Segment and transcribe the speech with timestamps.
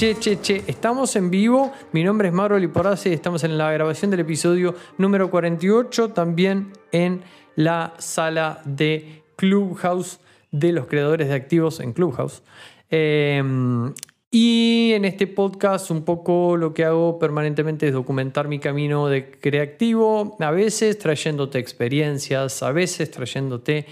[0.00, 1.72] Che, che, che, estamos en vivo.
[1.92, 6.72] Mi nombre es Mauro Liporace y estamos en la grabación del episodio número 48, también
[6.90, 7.20] en
[7.54, 10.20] la sala de Clubhouse
[10.52, 12.42] de los creadores de activos en Clubhouse.
[12.88, 13.92] Em,
[14.30, 19.30] y en este podcast un poco lo que hago permanentemente es documentar mi camino de
[19.32, 23.84] creativo, a veces trayéndote experiencias, a veces trayéndote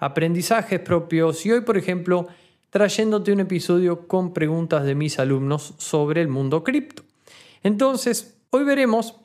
[0.00, 1.46] aprendizajes propios.
[1.46, 2.26] Y hoy, por ejemplo,
[2.72, 7.02] trayéndote un episodio con preguntas de mis alumnos sobre el mundo cripto.
[7.62, 9.16] Entonces, hoy veremos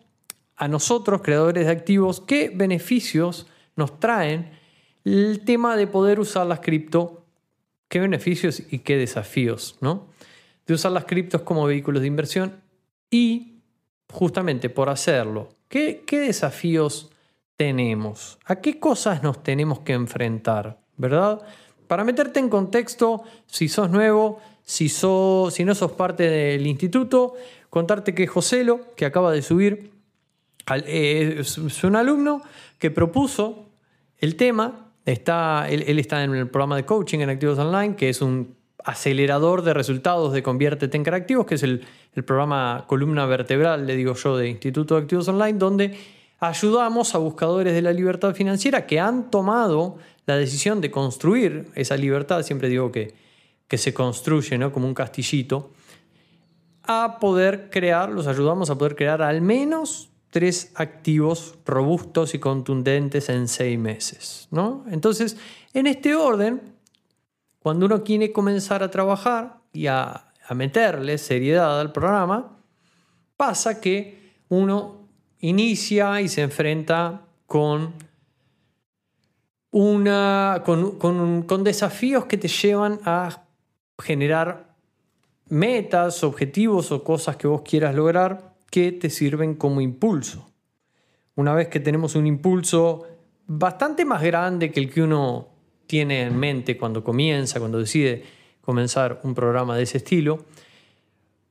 [0.57, 4.51] a nosotros, creadores de activos, qué beneficios nos traen
[5.05, 7.23] el tema de poder usar las cripto,
[7.87, 10.09] qué beneficios y qué desafíos, ¿no?
[10.65, 12.61] De usar las criptos como vehículos de inversión
[13.09, 13.61] y
[14.11, 17.11] justamente por hacerlo, ¿qué, qué desafíos
[17.55, 18.39] tenemos?
[18.43, 20.81] ¿A qué cosas nos tenemos que enfrentar?
[20.97, 21.45] ¿Verdad?
[21.87, 27.35] Para meterte en contexto, si sos nuevo, si, si no sos parte del instituto,
[27.69, 29.91] contarte que Joselo, que acaba de subir,
[30.85, 32.41] eh, es un alumno
[32.77, 33.65] que propuso
[34.19, 34.91] el tema.
[35.05, 39.61] Está, él, está en el programa de coaching en Activos Online, que es un acelerador
[39.61, 44.13] de resultados de Conviértete en Activos, que es el, el programa columna vertebral, le digo
[44.15, 45.97] yo, de Instituto de Activos Online, donde
[46.39, 51.97] ayudamos a buscadores de la libertad financiera que han tomado la decisión de construir esa
[51.97, 53.15] libertad, siempre digo que,
[53.67, 54.71] que se construye ¿no?
[54.71, 55.71] como un castillito,
[56.83, 63.29] a poder crear, los ayudamos a poder crear al menos tres activos robustos y contundentes
[63.29, 64.49] en seis meses.
[64.51, 64.85] ¿no?
[64.91, 65.37] Entonces,
[65.73, 66.61] en este orden,
[67.59, 72.57] cuando uno quiere comenzar a trabajar y a, a meterle seriedad al programa,
[73.37, 75.07] pasa que uno
[75.39, 77.93] inicia y se enfrenta con
[79.79, 83.43] una, con, desafíos que te llevan a
[83.99, 84.73] generar
[85.49, 90.49] metas, objetivos o cosas que vos quieras lograr que te sirven como impulso.
[91.35, 93.05] Una vez que tenemos un impulso
[93.45, 95.49] bastante más grande que el que uno
[95.85, 98.23] tiene en mente cuando comienza, cuando decide
[98.61, 100.43] comenzar un programa de ese estilo,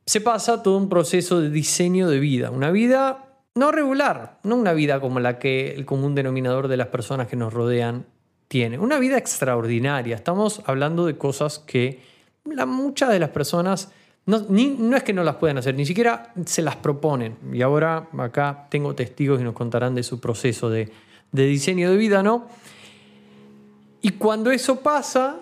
[0.05, 2.51] se pasa todo un proceso de diseño de vida.
[2.51, 6.89] Una vida no regular, no una vida como la que el común denominador de las
[6.89, 8.05] personas que nos rodean
[8.49, 8.79] tiene.
[8.79, 10.17] Una vida extraordinaria.
[10.17, 12.01] Estamos hablando de cosas que
[12.45, 13.91] la, muchas de las personas
[14.27, 17.37] no, no es que no las puedan hacer, ni siquiera se las proponen.
[17.53, 20.91] Y ahora acá tengo testigos que nos contarán de su proceso de,
[21.31, 22.49] diseño de vida, ¿no?
[24.03, 25.41] Y cuando eso pasa,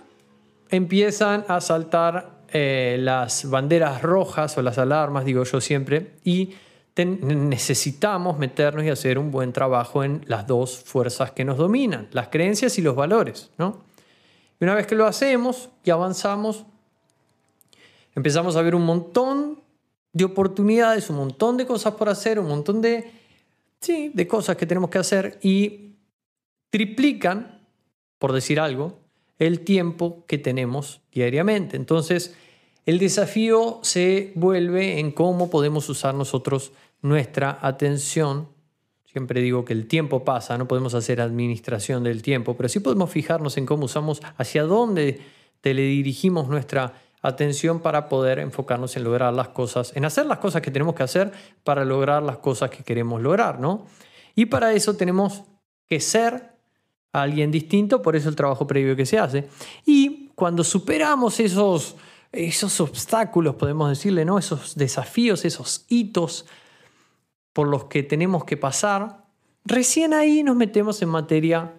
[0.68, 6.54] empiezan a saltar eh, las banderas rojas o las alarmas, digo yo siempre, y
[6.96, 12.28] necesitamos meternos y hacer un buen trabajo en las dos fuerzas que nos dominan, las
[12.28, 13.50] creencias y los valores.
[13.58, 13.82] ¿no?
[14.60, 16.64] Y una vez que lo hacemos y avanzamos,
[18.14, 19.60] empezamos a ver un montón
[20.12, 23.10] de oportunidades, un montón de cosas por hacer, un montón de,
[23.80, 25.96] sí, de cosas que tenemos que hacer y
[26.70, 27.60] triplican,
[28.18, 29.00] por decir algo,
[29.40, 31.76] el tiempo que tenemos diariamente.
[31.76, 32.36] Entonces,
[32.86, 36.72] el desafío se vuelve en cómo podemos usar nosotros
[37.04, 38.48] nuestra atención.
[39.04, 43.10] Siempre digo que el tiempo pasa, no podemos hacer administración del tiempo, pero sí podemos
[43.10, 45.20] fijarnos en cómo usamos, hacia dónde
[45.60, 50.38] te le dirigimos nuestra atención para poder enfocarnos en lograr las cosas, en hacer las
[50.38, 51.30] cosas que tenemos que hacer
[51.62, 53.86] para lograr las cosas que queremos lograr, ¿no?
[54.34, 55.42] Y para eso tenemos
[55.86, 56.54] que ser
[57.12, 59.48] alguien distinto, por eso el trabajo previo que se hace.
[59.84, 61.96] Y cuando superamos esos
[62.34, 64.38] esos obstáculos, podemos decirle, ¿no?
[64.38, 66.46] esos desafíos, esos hitos
[67.54, 69.24] por los que tenemos que pasar,
[69.64, 71.72] recién ahí nos metemos en materia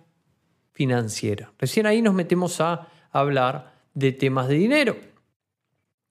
[0.71, 1.53] financiera.
[1.59, 4.97] Recién ahí nos metemos a hablar de temas de dinero.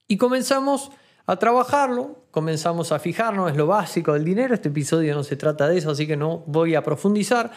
[0.06, 0.92] Y comenzamos
[1.26, 5.66] a trabajarlo, comenzamos a fijarnos, es lo básico del dinero, este episodio no se trata
[5.68, 7.50] de eso, así que no voy a profundizar,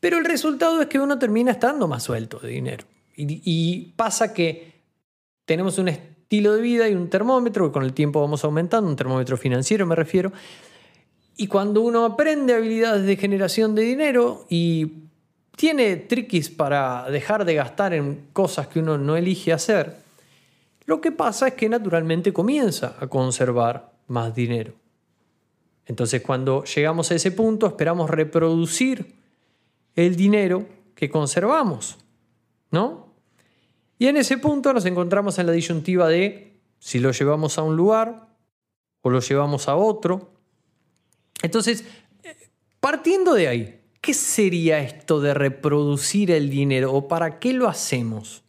[0.00, 2.84] Pero el resultado es que uno termina estando más suelto de dinero.
[3.16, 4.82] Y, pasa que
[5.44, 8.96] tenemos un estilo de vida y un termómetro que con el tiempo vamos aumentando, un
[8.96, 10.32] termómetro financiero me refiero.
[11.36, 14.92] Y cuando uno aprende habilidades de generación de dinero y
[15.56, 19.96] tiene triquis para dejar de gastar en cosas que uno no elige hacer,
[20.86, 24.74] lo que pasa es que naturalmente comienza a conservar más dinero.
[25.86, 29.14] Entonces cuando llegamos a ese punto esperamos reproducir
[29.96, 31.98] el dinero que conservamos,
[32.70, 33.08] ¿no?
[33.98, 37.76] Y en ese punto nos encontramos en la disyuntiva de si lo llevamos a un
[37.76, 38.28] lugar
[39.02, 40.33] o lo llevamos a otro.
[41.42, 41.84] Entonces,
[42.80, 48.44] partiendo de ahí, ¿qué sería esto de reproducir el dinero o para qué lo hacemos?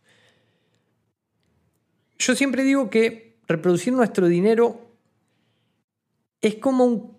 [2.18, 4.82] Yo siempre digo que reproducir nuestro dinero
[6.42, 7.16] es como un...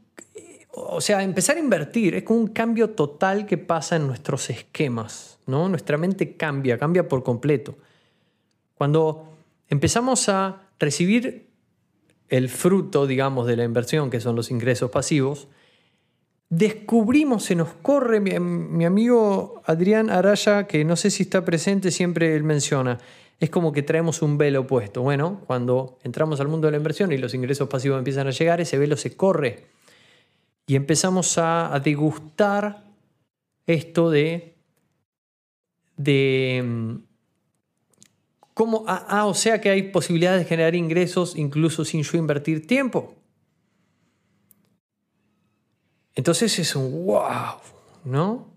[0.78, 5.38] O sea, empezar a invertir es como un cambio total que pasa en nuestros esquemas,
[5.46, 5.68] ¿no?
[5.70, 7.78] Nuestra mente cambia, cambia por completo.
[8.74, 9.32] Cuando
[9.68, 11.48] empezamos a recibir
[12.28, 15.48] el fruto, digamos, de la inversión, que son los ingresos pasivos,
[16.48, 22.36] descubrimos, se nos corre, mi, amigo Adrián Araya, que no sé si está presente, siempre
[22.36, 22.98] él menciona,
[23.40, 25.02] es como que traemos un velo puesto.
[25.02, 28.60] Bueno, cuando entramos al mundo de la inversión y los ingresos pasivos empiezan a llegar,
[28.60, 29.66] ese velo se corre
[30.66, 32.84] y empezamos a, degustar
[33.66, 34.54] esto de,
[35.96, 36.94] de mm,
[38.54, 42.66] cómo, ah, ah, o sea que hay posibilidades de generar ingresos incluso sin yo invertir
[42.66, 43.14] tiempo.
[46.16, 47.60] Entonces es un wow,
[48.04, 48.48] ¿no?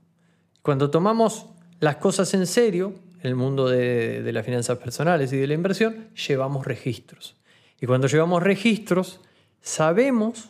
[0.63, 1.45] Cuando tomamos
[1.79, 6.07] las cosas en serio, el mundo de, de las finanzas personales y de la inversión,
[6.15, 7.35] llevamos registros.
[7.79, 9.19] Y cuando llevamos registros,
[9.61, 10.49] sabemos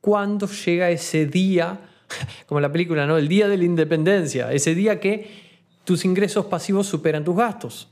[0.00, 1.80] cuándo llega ese día,
[2.46, 3.16] como la película, ¿no?
[3.16, 5.30] El día de la independencia, ese día que
[5.84, 7.88] tus ingresos pasivos superan tus gastos.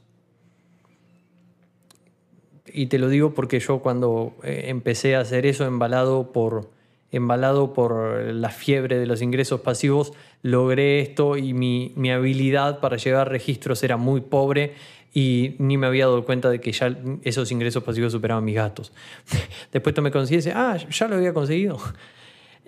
[2.67, 6.71] Y te lo digo porque yo cuando eh, empecé a hacer eso embalado por,
[7.11, 10.13] embalado por la fiebre de los ingresos pasivos,
[10.43, 14.75] logré esto y mi, mi, habilidad para llevar registros era muy pobre
[15.15, 18.93] y ni me había dado cuenta de que ya esos ingresos pasivos superaban mis gastos.
[19.73, 21.79] Después tomé conciencia, ah, ya lo había conseguido.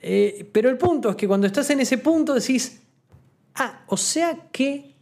[0.03, 2.83] Eh, pero el punto es que cuando estás en ese punto decís,
[3.55, 4.95] ah, o sea que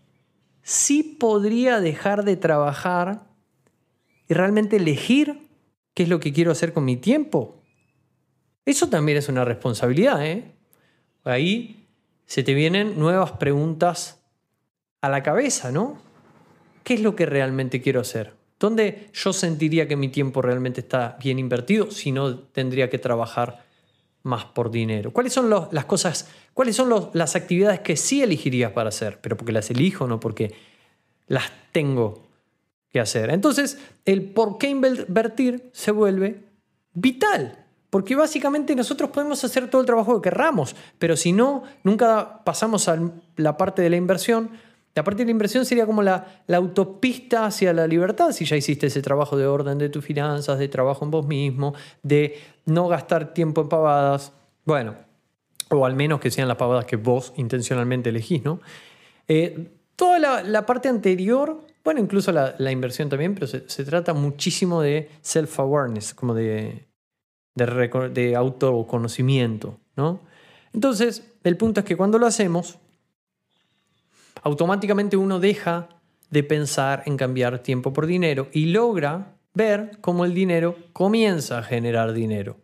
[0.62, 3.23] sí podría dejar de trabajar
[4.29, 5.49] y realmente elegir
[5.94, 7.57] qué es lo que quiero hacer con mi tiempo.
[8.69, 10.26] Eso también es una responsabilidad.
[10.26, 10.53] ¿eh?
[11.25, 11.87] Ahí
[12.26, 14.20] se te vienen nuevas preguntas
[15.00, 15.97] a la cabeza, ¿no?
[16.85, 18.35] ¿Qué es lo que realmente quiero hacer?
[18.61, 23.65] ¿Dónde yo sentiría que mi tiempo realmente está bien invertido si no tendría que trabajar
[24.23, 25.15] más por dinero?
[25.15, 29.19] ¿Cuáles son las cosas, cuáles son las actividades que sí elegirías para hacer?
[29.23, 30.53] Pero porque las elijo, no porque
[31.26, 32.29] las tengo
[32.91, 33.31] que hacer.
[33.31, 36.44] Entonces, el por qué invertir se vuelve
[36.93, 37.57] vital.
[37.90, 42.88] Porque básicamente nosotros podemos hacer todo el trabajo que querramos, pero si no, nunca pasamos
[42.88, 42.99] a
[43.37, 44.50] la parte de la inversión.
[44.94, 48.56] La parte de la inversión sería como la, la autopista hacia la libertad, si ya
[48.56, 52.88] hiciste ese trabajo de orden de tus finanzas, de trabajo en vos mismo, de no
[52.88, 54.32] gastar tiempo en pavadas,
[54.64, 54.96] bueno,
[55.70, 58.61] o al menos que sean las pavadas que vos intencionalmente elegís, ¿no?
[59.29, 63.84] Eh, toda la, la, parte anterior, bueno, incluso la, la inversión también, pero se, se
[63.84, 66.88] trata muchísimo de self-awareness, como de
[67.67, 70.20] de, autoconocimiento, ¿no?
[70.72, 72.79] Entonces, el punto es que cuando lo hacemos,
[74.43, 75.88] automáticamente uno deja
[76.31, 81.62] de pensar en cambiar tiempo por dinero y logra ver cómo el dinero comienza a
[81.62, 82.58] generar dinero.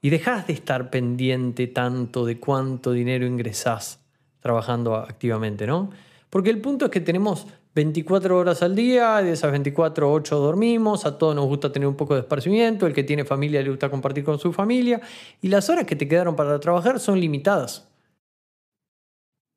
[0.00, 4.00] Y dejas de estar pendiente tanto de cuánto dinero ingresás
[4.40, 5.90] trabajando activamente, ¿no?
[6.30, 11.06] Porque el punto es que tenemos 24 horas al día, de esas 24, 8 dormimos,
[11.06, 13.90] a todos nos gusta tener un poco de esparcimiento, el que tiene familia le gusta
[13.90, 15.00] compartir con su familia,
[15.42, 17.88] y las horas que te quedaron para trabajar son limitadas.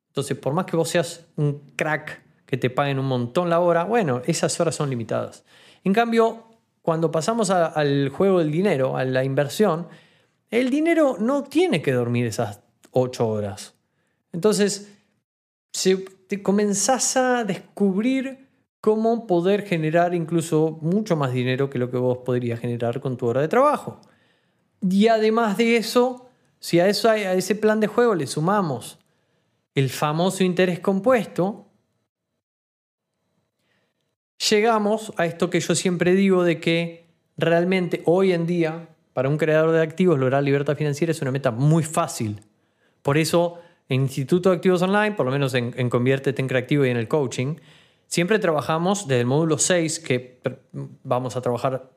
[0.08, 3.84] Entonces, por más que vos seas un crack que te paguen un montón la hora,
[3.84, 5.44] bueno, esas horas son limitadas.
[5.84, 6.44] En cambio,
[6.82, 9.86] cuando pasamos al juego del dinero, a la inversión,
[10.50, 13.74] el dinero no tiene que dormir esas 8 horas.
[14.32, 14.92] Entonces,
[15.72, 18.46] se te comenzás a descubrir
[18.80, 23.26] cómo poder generar incluso mucho más dinero que lo que vos podrías generar con tu
[23.26, 24.00] hora de trabajo.
[24.80, 26.28] Y además de eso,
[26.60, 28.98] si a, eso, a ese plan de juego le sumamos
[29.74, 31.66] el famoso interés compuesto,
[34.50, 37.06] llegamos a esto que yo siempre digo de que
[37.36, 41.50] realmente hoy en día, para un creador de activos, lograr libertad financiera es una meta
[41.50, 42.42] muy fácil.
[43.02, 46.90] Por eso en Instituto de Activos Online, por lo menos en, en en Creativo y
[46.90, 47.56] en el coaching,
[48.06, 50.40] siempre trabajamos desde el módulo 6, que
[51.02, 51.90] vamos a trabajar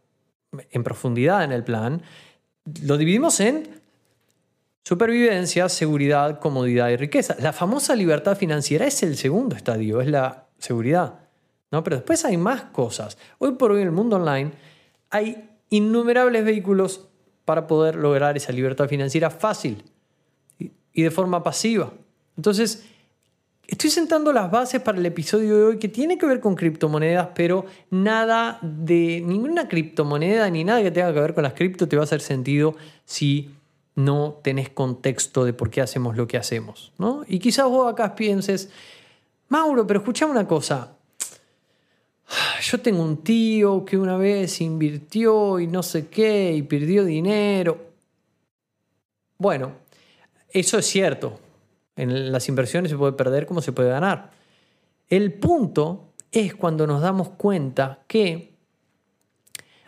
[0.70, 2.02] en profundidad en el plan,
[2.84, 3.82] lo dividimos en
[4.84, 7.36] supervivencia, seguridad, comodidad y riqueza.
[7.40, 11.20] La famosa libertad financiera es el segundo estadio, es la seguridad.
[11.72, 11.84] ¿no?
[11.84, 13.18] Pero después hay más cosas.
[13.40, 14.52] Hoy por hoy en el mundo online
[15.10, 17.08] hay innumerables vehículos
[17.46, 19.84] para poder lograr esa libertad financiera fácil
[20.94, 21.92] y de forma pasiva.
[22.38, 22.86] Entonces,
[23.68, 27.30] estoy sentando las bases para el episodio de hoy que tiene que ver con criptomonedas,
[27.34, 31.96] pero nada de ninguna criptomoneda ni nada que tenga que ver con las cripto te
[31.96, 33.52] va a hacer sentido si
[33.96, 36.92] no tenés contexto de por qué hacemos lo que hacemos.
[36.98, 37.24] ¿no?
[37.28, 38.70] Y quizás vos acá pienses,
[39.50, 40.96] Mauro, pero escuchame una cosa.
[42.62, 47.92] Yo tengo un tío que una vez invirtió y no sé qué y perdió dinero.
[49.38, 49.81] Bueno,
[50.54, 51.40] eso es cierto.
[51.96, 54.32] En las inversiones se puede perder como se puede ganar.
[55.10, 58.56] El punto es cuando nos damos cuenta que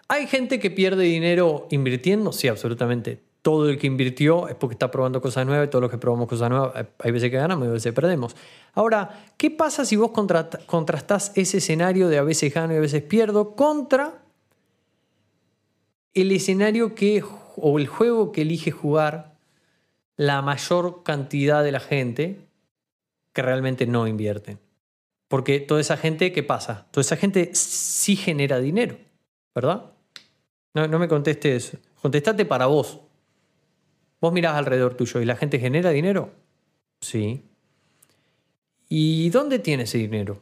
[0.07, 3.19] hay gente que pierde dinero invirtiendo, sí, absolutamente.
[3.41, 6.49] Todo el que invirtió es porque está probando cosas nuevas, todos los que probamos cosas
[6.49, 8.35] nuevas, hay veces que ganamos y a veces perdemos.
[8.73, 13.01] Ahora, ¿qué pasa si vos contrastás ese escenario de a veces gano y a veces
[13.01, 14.21] pierdo contra
[16.13, 17.23] el escenario que,
[17.55, 19.32] o el juego que elige jugar
[20.15, 22.47] la mayor cantidad de la gente
[23.33, 24.59] que realmente no invierten.
[25.27, 26.87] Porque toda esa gente, ¿qué pasa?
[26.91, 28.97] Toda esa gente sí genera dinero,
[29.55, 29.91] ¿verdad?
[30.75, 31.77] No, no me contestes.
[32.01, 32.99] Contestate para vos.
[34.21, 36.31] Vos mirás alrededor tuyo y la gente genera dinero.
[37.01, 37.43] Sí.
[38.87, 40.39] ¿Y dónde tiene ese dinero?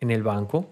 [0.00, 0.70] En el banco.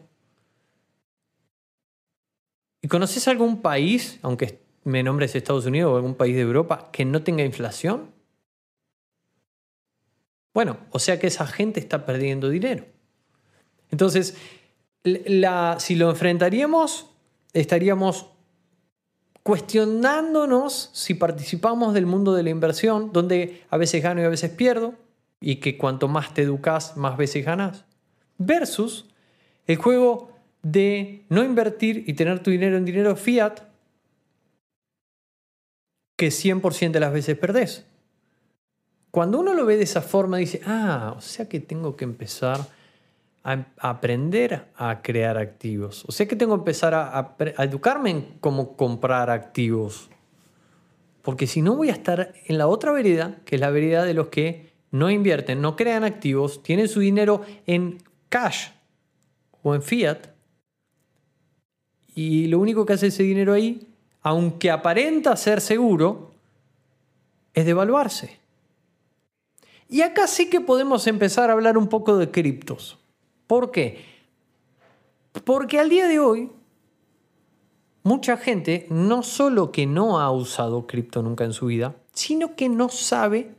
[2.81, 7.05] ¿Y conoces algún país, aunque me nombres Estados Unidos o algún país de Europa que
[7.05, 8.13] no tenga inflación?
[10.53, 12.85] Bueno, o sea que esa gente está perdiendo dinero.
[13.91, 14.37] Entonces,
[15.05, 17.11] si lo enfrentaríamos,
[17.53, 18.31] estaríamos
[19.43, 24.51] cuestionándonos si participamos del mundo de la inversión, donde a veces gano y a veces
[24.51, 24.95] pierdo,
[25.41, 27.85] y que cuanto más te educas, más veces ganas,
[28.39, 29.07] versus
[29.67, 30.31] el juego
[30.63, 33.61] de no invertir y tener tu dinero en dinero fiat,
[36.17, 37.87] que 100% de las veces perdés.
[39.11, 42.67] Cuando uno lo ve de esa forma, dice, ah, o sea que tengo que empezar
[43.45, 46.05] a, aprender a crear activos.
[46.09, 50.11] O sea que tengo que empezar a, educarme en cómo comprar activos.
[51.23, 54.15] Porque si no voy a estar en la otra vereda, que es la vereda de
[54.15, 58.71] los que no invierten, no crean activos, tienen su dinero en cash
[59.63, 60.27] o en fiat.
[62.15, 63.94] Y lo único que hace ese dinero ahí
[64.25, 66.33] aunque aparenta ser seguro,
[67.53, 68.41] es devaluarse.
[69.89, 72.99] Y acá sí que podemos empezar a hablar un poco de criptos.
[73.47, 74.03] ¿Por qué?
[75.45, 76.51] Porque al día de hoy,
[78.03, 82.71] mucha gente no solo que no ha usado cripto nunca en su vida, sino que
[82.71, 83.55] no sabe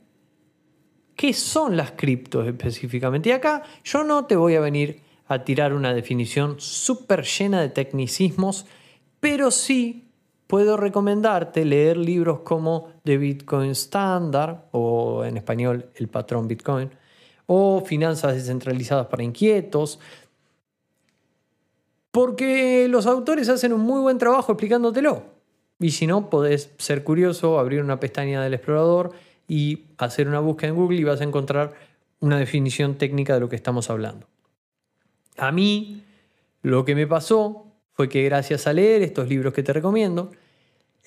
[1.15, 3.29] qué son las criptos específicamente.
[3.29, 7.69] Y acá yo no te voy a venir a tirar una definición súper llena de
[7.69, 8.65] tecnicismos,
[9.19, 10.04] pero sí
[10.55, 16.89] puedo recomendarte leer libros como The Bitcoin Standard o en español El patrón Bitcoin
[17.45, 19.99] o Finanzas descentralizadas para inquietos.
[22.09, 25.23] Porque los autores hacen un muy buen trabajo explicándotelo.
[25.77, 29.11] Y si no, podés ser curioso, abrir una pestaña del explorador
[29.49, 31.73] y hacer una búsqueda en Google y vas a encontrar
[32.21, 34.25] una definición técnica de lo que estamos hablando.
[35.35, 36.01] A mí,
[36.61, 40.31] lo que me pasó fue que gracias a leer estos libros que te recomiendo,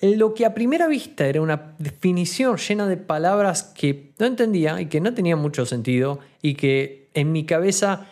[0.01, 4.85] lo que a primera vista era una definición llena de palabras que no entendía y
[4.85, 8.07] que no tenía mucho sentido y que en mi cabeza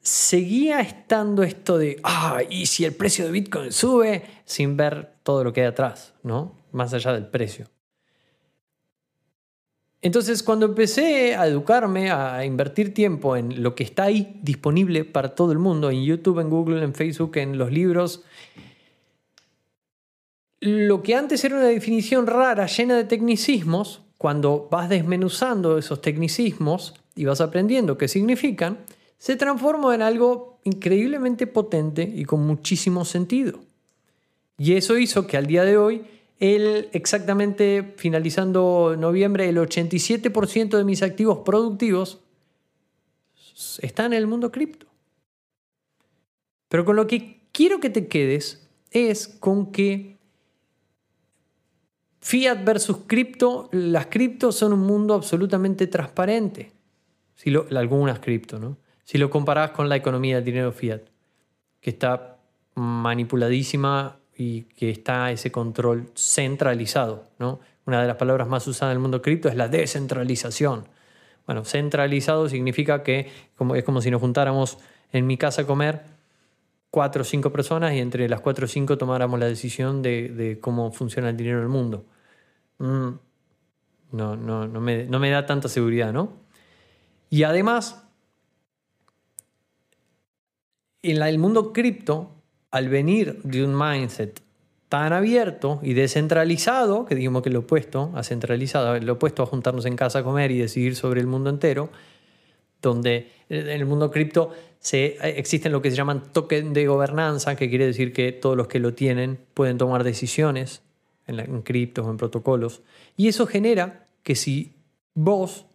[0.00, 5.44] seguía estando esto de, ah, y si el precio de Bitcoin sube, sin ver todo
[5.44, 6.54] lo que hay atrás, ¿no?
[6.72, 7.66] Más allá del precio.
[10.02, 15.34] Entonces, cuando empecé a educarme, a invertir tiempo en lo que está ahí disponible para
[15.34, 18.24] todo el mundo, en YouTube, en Google, en Facebook, en los libros,
[20.60, 26.94] lo que antes era una definición rara, llena de tecnicismos, cuando vas desmenuzando esos tecnicismos
[27.16, 28.78] y vas aprendiendo qué significan,
[29.16, 33.60] se transforma en algo increíblemente potente y con muchísimo sentido.
[34.58, 36.04] Y eso hizo que al día de hoy
[36.38, 42.20] exactamente finalizando noviembre, el 87% de mis activos productivos
[43.80, 44.86] están en el mundo cripto.
[46.68, 50.18] Pero con lo que quiero que te quedes es con que
[52.20, 56.72] Fiat versus cripto, las criptos son un mundo absolutamente transparente.
[57.34, 58.76] Si lo, algunas cripto, ¿no?
[59.04, 61.00] Si lo comparás con la economía del dinero fiat,
[61.80, 62.36] que está
[62.74, 67.60] manipuladísima y que está ese control centralizado, ¿no?
[67.86, 70.84] Una de las palabras más usadas en el mundo cripto es la descentralización.
[71.46, 73.30] Bueno, centralizado significa que
[73.74, 74.78] es como si nos juntáramos
[75.12, 76.02] en mi casa a comer
[76.90, 80.92] cuatro o cinco personas y entre las cuatro o cinco tomáramos la decisión de, cómo
[80.92, 82.04] funciona el dinero en el mundo.
[82.78, 83.10] Mm,
[84.12, 86.40] no, no, no, me, no me da tanta seguridad, ¿no?
[87.30, 88.02] Y además,
[91.02, 92.32] en el mundo cripto,
[92.70, 94.42] al venir de un mindset
[94.88, 99.86] tan abierto y descentralizado, que dijimos que lo opuesto a centralizado, lo opuesto a juntarnos
[99.86, 101.90] en casa a comer y decidir sobre el mundo entero,
[102.82, 107.68] donde en el mundo cripto se, existen lo que se llaman tokens de gobernanza, que
[107.68, 110.82] quiere decir que todos los que lo tienen pueden tomar decisiones
[111.26, 112.82] en, en criptos o en protocolos.
[113.16, 114.72] Y eso genera que si
[115.14, 115.66] vos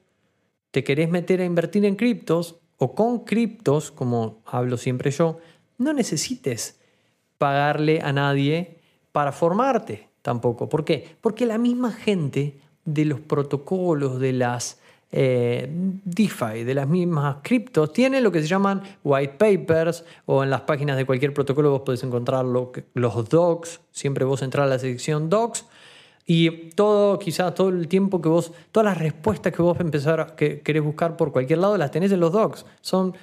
[0.72, 5.40] te querés meter a invertir en criptos o con criptos, como hablo siempre yo,
[5.78, 6.80] no necesites
[7.38, 8.80] pagarle a nadie
[9.12, 10.68] para formarte tampoco.
[10.68, 11.16] ¿Por qué?
[11.22, 14.80] Porque la misma gente de los protocolos, de las
[15.18, 15.70] eh,
[16.04, 20.62] DeFi, de las mismas criptos, tiene lo que se llaman white papers o en las
[20.62, 25.30] páginas de cualquier protocolo vos podés encontrar los docs, siempre vos entras a la sección
[25.30, 25.68] docs
[26.26, 30.60] y todo, quizás todo el tiempo que vos, todas las respuestas que vos empezar, que
[30.60, 32.66] querés buscar por cualquier lado, las tenés en los docs.
[32.82, 33.14] Son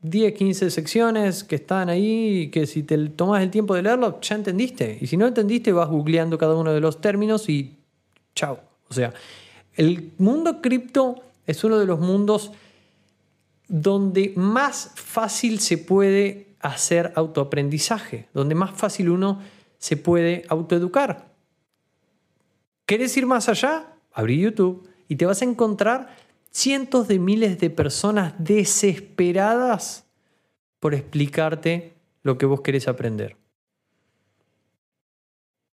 [0.00, 4.22] 10, 15 secciones que están ahí y que si te tomas el tiempo de leerlo,
[4.22, 4.96] ya entendiste.
[5.02, 7.76] Y si no entendiste, vas googleando cada uno de los términos y
[8.34, 8.58] chao.
[8.88, 9.12] O sea,
[9.74, 12.52] el mundo cripto es uno de los mundos
[13.68, 19.40] donde más fácil se puede hacer autoaprendizaje, donde más fácil uno
[19.78, 21.32] se puede autoeducar.
[22.86, 23.92] ¿Querés ir más allá?
[24.12, 26.16] Abrí YouTube y te vas a encontrar
[26.50, 30.06] cientos de miles de personas desesperadas
[30.80, 33.36] por explicarte lo que vos querés aprender.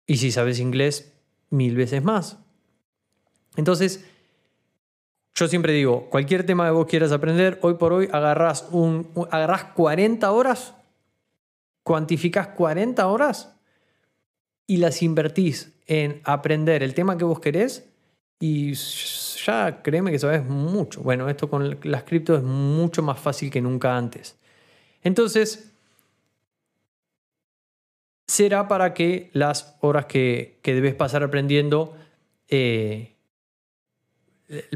[0.06, 1.14] Y si sabes inglés,
[1.50, 2.38] mil veces más.
[3.56, 4.06] Entonces,
[5.36, 9.64] yo siempre digo, cualquier tema que vos quieras aprender, hoy por hoy agarrás, un, agarrás
[9.66, 10.76] 40 horas,
[11.84, 13.56] cuantificás 40 horas
[14.68, 17.90] y las invertís en aprender el tema que vos querés
[18.40, 21.02] y ya créeme que sabes mucho.
[21.02, 24.38] Bueno, esto con las cripto es mucho más fácil que nunca antes.
[25.02, 25.72] Entonces,
[28.28, 31.96] será para que las horas que, debes pasar aprendiendo
[32.48, 33.13] eh,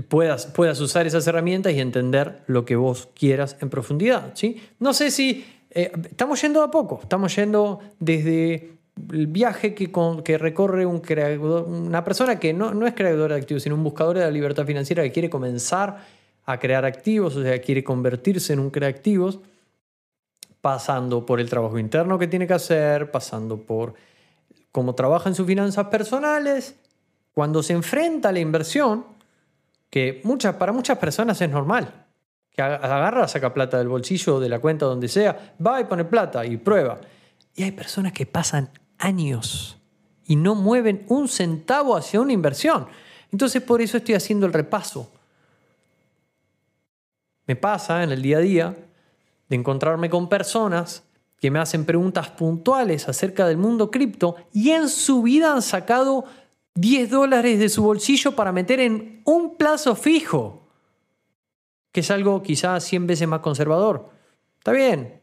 [0.07, 4.31] puedas, puedas usar esas herramientas y entender lo que vos quieras en profundidad.
[4.35, 4.61] ¿sí?
[4.79, 8.71] No sé si eh, estamos yendo a poco, estamos yendo desde
[9.11, 9.91] el viaje que,
[10.23, 13.83] que recorre un creador, una persona que no, no es creadora de activos, sino un
[13.83, 15.97] buscador de la libertad financiera que quiere comenzar
[16.45, 19.39] a crear activos, o sea, quiere convertirse en un creativos,
[20.61, 23.93] pasando por el trabajo interno que tiene que hacer, pasando por
[24.71, 26.75] cómo trabaja en sus finanzas personales,
[27.33, 29.05] cuando se enfrenta a la inversión,
[29.89, 30.21] que
[30.57, 32.05] para muchas personas es normal,
[32.51, 36.45] que agarra, saca plata del bolsillo, de la cuenta, donde sea, va y pone plata
[36.45, 36.99] y prueba.
[37.55, 39.77] Y hay personas que pasan años
[40.25, 42.87] y no mueven un centavo hacia una inversión.
[43.31, 45.11] Entonces por eso estoy haciendo el repaso.
[47.45, 48.75] Me pasa en el día a día
[49.47, 51.03] de encontrarme con personas
[51.39, 56.25] que me hacen preguntas puntuales acerca del mundo cripto y en su vida han sacado
[56.79, 60.67] 10 dólares de su bolsillo para meter en un plazo fijo,
[61.91, 64.09] que es algo quizás 100 veces más conservador.
[64.57, 65.19] Está bien,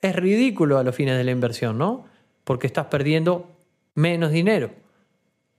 [0.00, 2.04] es ridículo a los fines de la inversión, ¿no?
[2.48, 3.54] porque estás perdiendo
[3.94, 4.70] menos dinero.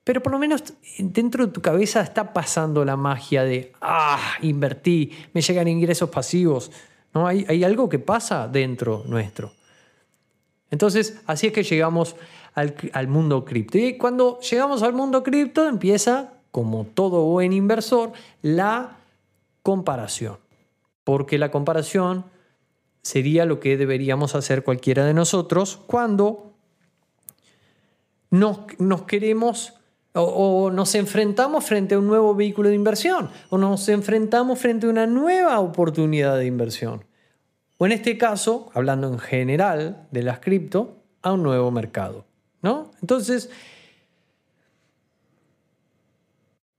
[0.04, 0.64] Pero por lo menos
[0.98, 6.72] dentro de tu cabeza está pasando la magia de, ah, invertí, me llegan ingresos pasivos.
[7.14, 7.28] ¿No?
[7.28, 9.54] Hay, hay algo que pasa dentro nuestro.
[10.72, 12.16] Entonces, así es que llegamos
[12.60, 13.78] al, mundo cripto.
[13.78, 18.98] Y cuando llegamos al mundo cripto empieza, como todo buen inversor, la
[19.64, 20.38] comparación.
[21.04, 22.26] Porque la comparación
[23.02, 26.54] sería lo que deberíamos hacer cualquiera de nosotros cuando
[28.30, 28.60] nos,
[29.08, 29.74] queremos
[30.14, 34.90] o, nos enfrentamos frente a un nuevo vehículo de inversión o nos enfrentamos frente a
[34.90, 37.06] una nueva oportunidad de inversión.
[37.78, 42.29] O en este caso, hablando en general de las cripto, a un nuevo mercado.
[42.62, 42.92] ¿No?
[43.02, 43.50] Entonces,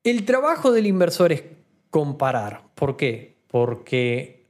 [0.05, 1.43] el trabajo del inversor es
[1.91, 2.63] comparar.
[2.75, 3.37] ¿Por qué?
[3.49, 4.47] Porque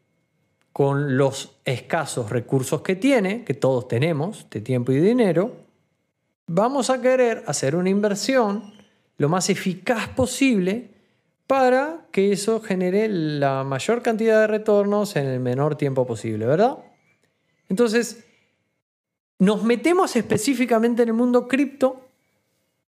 [0.72, 5.56] con los escasos recursos que tiene, que todos tenemos, de tiempo y dinero,
[6.46, 8.72] vamos a querer hacer una inversión
[9.18, 10.90] lo más eficaz posible
[11.46, 16.78] para que eso genere la mayor cantidad de retornos en el menor tiempo posible, ¿verdad?
[17.68, 18.24] Entonces,
[19.40, 22.02] nos metemos específicamente en el mundo cripto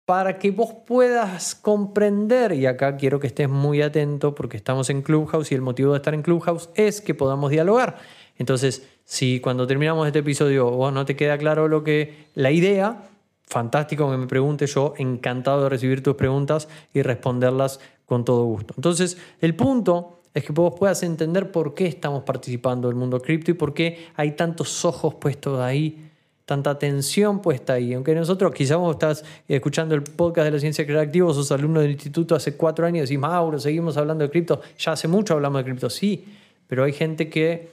[0.06, 5.02] para que vos puedas comprender, y acá quiero que estés muy atento porque estamos en
[5.02, 7.98] Clubhouse y el motivo de estar en Clubhouse es que podamos dialogar.
[8.38, 13.02] Entonces, si cuando terminamos este episodio vos no te queda claro lo que la idea,
[13.46, 18.72] fantástico que me preguntes, yo encantado de recibir tus preguntas y responderlas con todo gusto.
[18.76, 23.20] Entonces, el punto es que vos puedas entender por qué estamos participando en el mundo
[23.20, 26.09] cripto y por qué hay tantos ojos puestos ahí
[26.50, 27.94] tanta atención puesta ahí.
[27.94, 31.92] Aunque nosotros, quizás vos estás escuchando el podcast de la ciencia creativa, sos alumno del
[31.92, 34.60] instituto hace cuatro años y decís, Mauro, seguimos hablando de cripto.
[34.76, 36.24] Ya hace mucho hablamos de cripto, sí,
[36.66, 37.70] pero hay gente que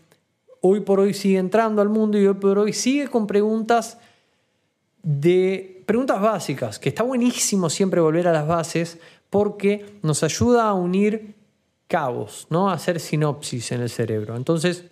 [0.62, 3.98] hoy por hoy sigue entrando al mundo y hoy por hoy sigue con preguntas
[5.02, 9.00] de preguntas básicas, que está buenísimo siempre volver a las bases
[9.32, 11.34] porque nos ayuda a unir
[11.88, 12.70] cabos, ¿no?
[12.70, 14.36] a hacer sinopsis en el cerebro.
[14.36, 14.86] Entonces,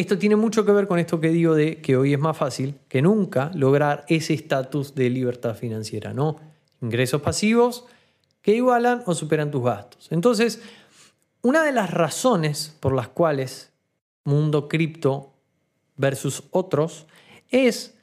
[0.00, 2.78] esto tiene mucho que ver con esto que digo de que hoy es más fácil
[2.88, 6.36] que nunca lograr ese estatus de libertad financiera, ¿no?
[6.80, 7.84] Ingresos pasivos
[8.40, 10.10] que igualan o superan tus gastos.
[10.10, 10.62] Entonces,
[11.42, 13.72] una de las razones por las cuales
[14.24, 15.34] mundo cripto
[15.96, 17.06] versus otros
[17.50, 17.94] es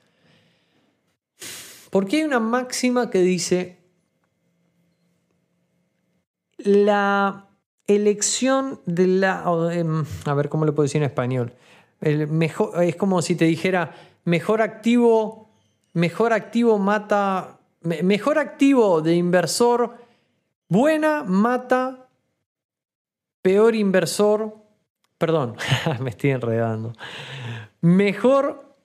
[1.89, 3.79] porque hay una máxima que dice
[6.57, 7.47] la
[7.87, 9.43] elección de la...
[9.71, 11.53] Em, a ver cómo lo puedo decir en español
[12.01, 15.49] mejor, es como si te dijera, mejor activo,
[15.93, 19.97] mejor activo mata, mejor activo de inversor
[20.69, 22.09] buena mata
[23.41, 24.57] peor inversor,
[25.17, 25.55] perdón,
[26.01, 26.93] me estoy enredando.
[27.81, 28.75] Mejor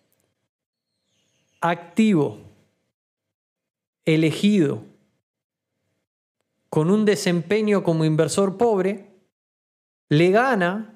[1.60, 2.38] activo
[4.04, 4.84] elegido
[6.68, 9.10] con un desempeño como inversor pobre
[10.08, 10.94] le gana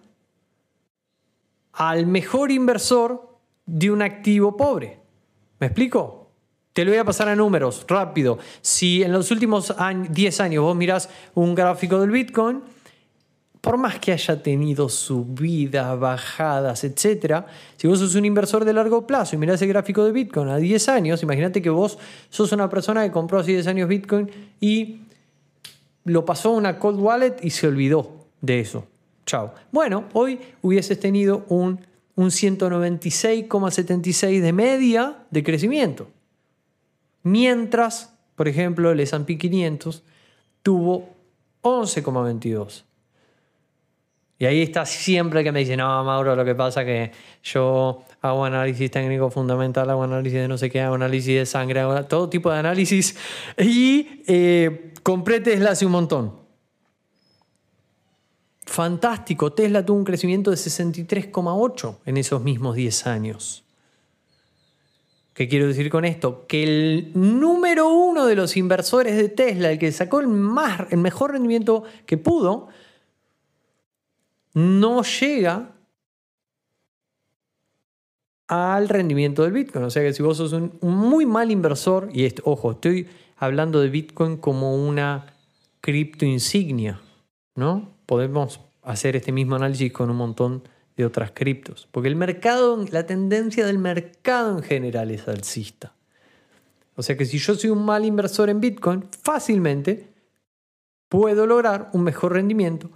[1.77, 4.99] al mejor inversor de un activo pobre.
[5.61, 6.31] ¿Me explico?
[6.73, 8.39] Te lo voy a pasar a números, rápido.
[8.61, 9.75] Si en los últimos
[10.11, 12.63] 10 años vos mirás un gráfico del Bitcoin,
[13.61, 17.45] por más que haya tenido subidas, bajadas, etc.,
[17.77, 20.57] si vos sos un inversor de largo plazo y mirás el gráfico de Bitcoin a
[20.57, 21.99] 10 años, imagínate que vos
[22.31, 25.01] sos una persona que compró hace 10 años Bitcoin y
[26.05, 28.87] lo pasó a una cold wallet y se olvidó de eso.
[29.27, 29.53] Chao.
[29.73, 31.81] Bueno, hoy hubieses tenido un,
[32.15, 36.07] un 196,76 de media de crecimiento.
[37.25, 40.05] Mientras, por ejemplo, el S&P 500
[40.63, 41.09] tuvo
[41.63, 42.85] 11,22.
[44.39, 47.11] Y ahí está siempre que me dice, no, Mauro, lo que pasa es que
[47.43, 51.81] yo hago análisis técnico fundamental, hago análisis de no sé qué, hago análisis de sangre,
[51.81, 53.17] hago todo tipo de análisis
[53.59, 56.46] y eh, compré Tesla un montón.
[58.67, 63.65] Fantástico, Tesla tuvo un crecimiento de 63,8 en esos mismos 10 años.
[65.33, 66.47] ¿Qué quiero decir con esto?
[66.49, 70.99] Que el número uno de los inversores de Tesla, el que sacó el, más, el
[70.99, 72.69] mejor rendimiento que pudo,
[74.55, 75.73] no llega
[78.49, 79.85] al rendimiento del Bitcoin.
[79.85, 83.81] O sea que si vos sos un, muy mal inversor, y esto, ojo, estoy hablando
[83.81, 85.35] de Bitcoin como una
[85.81, 87.01] cripto insignia,
[87.55, 87.96] ¿no?
[88.07, 90.63] Podemos hacer este mismo análisis con un montón
[90.97, 91.89] de otras criptos.
[91.91, 95.93] Porque el mercado, la tendencia del mercado en general es alcista.
[96.95, 100.09] O sea que si yo soy un mal inversor en Bitcoin, fácilmente
[101.09, 102.91] puedo lograr un mejor rendimiento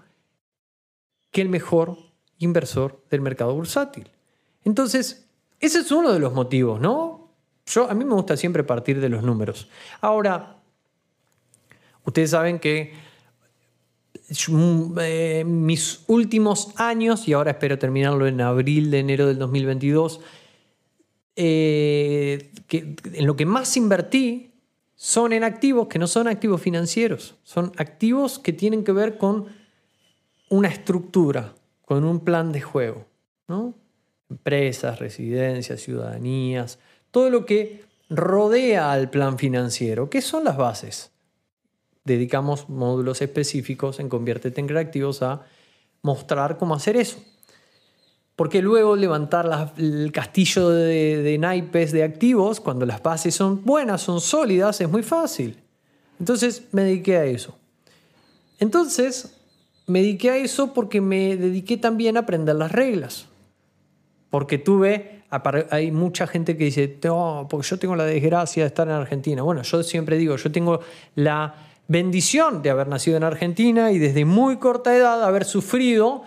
[1.30, 1.98] que el mejor
[2.38, 4.10] inversor del mercado bursátil.
[4.64, 5.26] Entonces,
[5.60, 7.30] ese es uno de los motivos, ¿no?
[7.66, 9.68] Yo, a mí me gusta siempre partir de los números.
[10.00, 10.56] Ahora,
[12.04, 12.94] ustedes saben que
[15.44, 20.20] mis últimos años, y ahora espero terminarlo en abril de enero del 2022,
[21.36, 24.50] eh, que, en lo que más invertí
[24.94, 29.46] son en activos que no son activos financieros, son activos que tienen que ver con
[30.50, 33.06] una estructura, con un plan de juego.
[33.48, 33.74] ¿no?
[34.28, 36.78] Empresas, residencias, ciudadanías,
[37.10, 40.10] todo lo que rodea al plan financiero.
[40.10, 41.10] ¿Qué son las bases?
[42.14, 45.42] Dedicamos módulos específicos en Conviértete en Creativos a
[46.02, 47.18] mostrar cómo hacer eso.
[48.36, 54.20] Porque luego levantar el castillo de, naipes de activos, cuando las bases son buenas, son
[54.20, 55.58] sólidas, es muy fácil.
[56.18, 57.54] Entonces me dediqué a eso.
[58.58, 59.36] Entonces
[59.86, 63.26] me dediqué a eso porque me dediqué también a aprender las reglas.
[64.30, 65.22] Porque tuve,
[65.70, 69.42] hay mucha gente que dice, no, porque yo tengo la desgracia de estar en Argentina.
[69.42, 70.80] Bueno, yo siempre digo, yo tengo
[71.14, 76.22] la bendición de haber nacido en Argentina y desde muy corta edad haber sufrido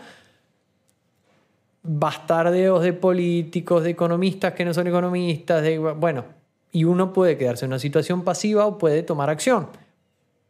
[1.83, 6.25] bastardeos de políticos, de economistas que no son economistas, de, bueno,
[6.73, 9.69] y uno puede quedarse en una situación pasiva o puede tomar acción.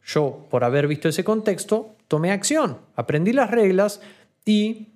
[0.04, 4.00] Yo, por haber visto ese contexto, tomé acción, aprendí las reglas
[4.44, 4.88] y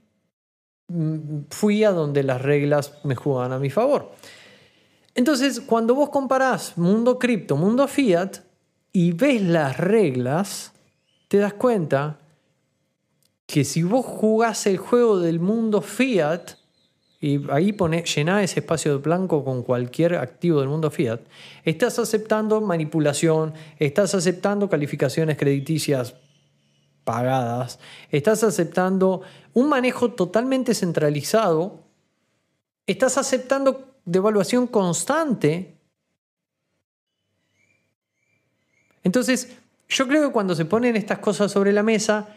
[0.88, 4.10] mm, fui a donde las reglas me jugaban a mi favor.
[5.14, 8.47] Entonces, cuando vos comparás mundo cripto, mundo fiat,
[8.92, 10.72] y ves las reglas,
[11.28, 12.18] te das cuenta
[13.46, 16.52] que si vos jugás el juego del mundo fiat,
[17.20, 21.20] y ahí pone, llená ese espacio blanco con cualquier activo del mundo fiat,
[21.64, 26.14] estás aceptando manipulación, estás aceptando calificaciones crediticias
[27.04, 27.78] pagadas,
[28.10, 29.22] estás aceptando
[29.54, 31.84] un manejo totalmente centralizado,
[32.86, 35.77] estás aceptando devaluación constante.
[39.08, 39.56] Entonces,
[39.88, 42.28] yo creo que cuando se ponen estas cosas sobre la mesa,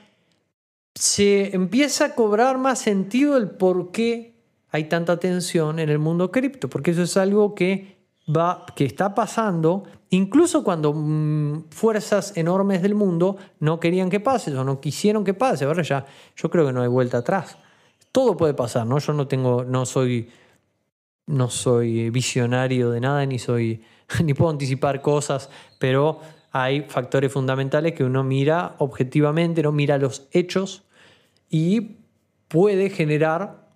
[0.96, 4.36] se empieza a cobrar más sentido el por qué
[4.70, 9.14] hay tanta tensión en el mundo cripto, porque eso es algo que, va, que está
[9.14, 15.26] pasando, incluso cuando mm, fuerzas enormes del mundo no querían que pase o no quisieron
[15.26, 15.66] que pase.
[15.66, 16.06] Ahora ya,
[16.38, 17.58] yo creo que no hay vuelta atrás.
[18.14, 18.98] Todo puede pasar, ¿no?
[18.98, 20.30] Yo no tengo, no soy,
[21.28, 23.84] no soy visionario de nada, ni soy,
[24.24, 30.28] ni puedo anticipar cosas, pero hay factores fundamentales que uno mira objetivamente, no mira los
[30.32, 30.84] hechos
[31.50, 31.98] y
[32.48, 33.70] puede generar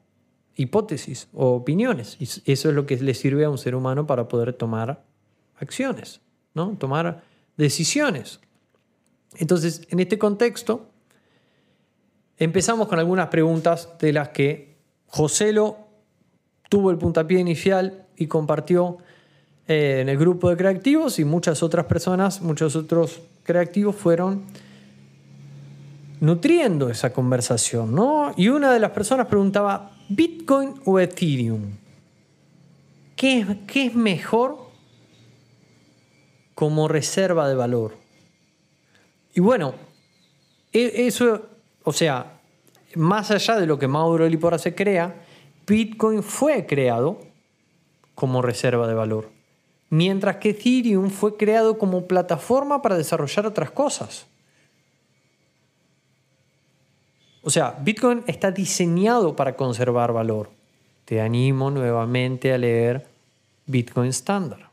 [0.56, 2.18] hipótesis o opiniones.
[2.20, 5.04] Y eso es lo que le sirve a un ser humano para poder tomar
[5.58, 6.22] acciones,
[6.54, 6.76] ¿no?
[6.78, 7.24] tomar
[7.58, 8.42] decisiones.
[9.38, 10.90] Entonces, en este contexto,
[12.38, 14.76] empezamos con algunas preguntas de las que
[15.08, 15.78] Joselo
[16.70, 18.98] tuvo el puntapié inicial y compartió
[19.68, 24.44] eh, en el grupo de creativos y muchas otras personas, muchos otros creativos fueron
[26.20, 28.34] nutriendo esa conversación, ¿no?
[28.38, 31.78] Y una de las personas preguntaba, ¿Bitcoin o Ethereum?
[33.16, 34.58] ¿Qué, qué es mejor
[36.54, 37.96] como reserva de valor?
[39.34, 39.76] Y bueno,
[40.72, 41.42] e, eso,
[41.84, 42.40] o sea,
[42.96, 45.24] más allá de lo que Mauro Lipora se crea,
[45.68, 47.20] Bitcoin fue creado
[48.14, 49.30] como reserva de valor,
[49.90, 54.28] mientras que Ethereum fue creado como plataforma para desarrollar otras cosas.
[57.42, 60.50] O sea, Bitcoin está diseñado para conservar valor.
[61.06, 63.06] Te animo nuevamente a leer
[63.68, 64.66] Bitcoin Standard.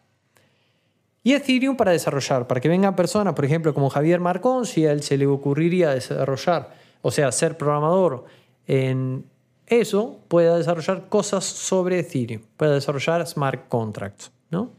[1.22, 4.92] Y Ethereum para desarrollar, para que vengan personas, por ejemplo, como Javier Marcón, si a
[4.92, 8.24] él se le ocurriría desarrollar, o sea, ser programador
[8.66, 9.24] en
[9.66, 14.70] eso, pueda desarrollar cosas sobre Ethereum, pueda desarrollar smart contracts, ¿no?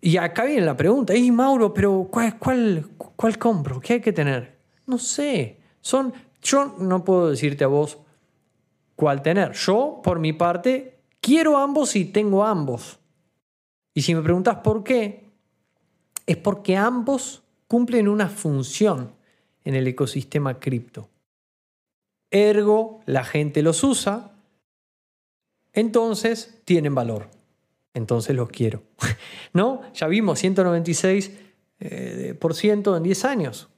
[0.00, 3.80] Y acá viene la pregunta, y Mauro, pero ¿cuál, cuál, cuál compro?
[3.80, 4.58] ¿Qué hay que tener?
[4.86, 7.98] No sé, son yo no puedo decirte a vos
[8.96, 9.52] cuál tener.
[9.52, 12.98] Yo, por mi parte, quiero ambos y tengo ambos.
[13.94, 15.30] Y si me preguntas por qué,
[16.26, 19.12] es porque ambos cumplen una función
[19.64, 21.08] en el ecosistema cripto.
[22.30, 24.32] Ergo, la gente los usa,
[25.72, 27.28] entonces tienen valor.
[27.94, 28.82] Entonces los quiero.
[29.52, 29.82] ¿No?
[29.94, 31.30] Ya vimos 196%
[31.80, 32.36] eh,
[32.96, 33.68] en 10 años.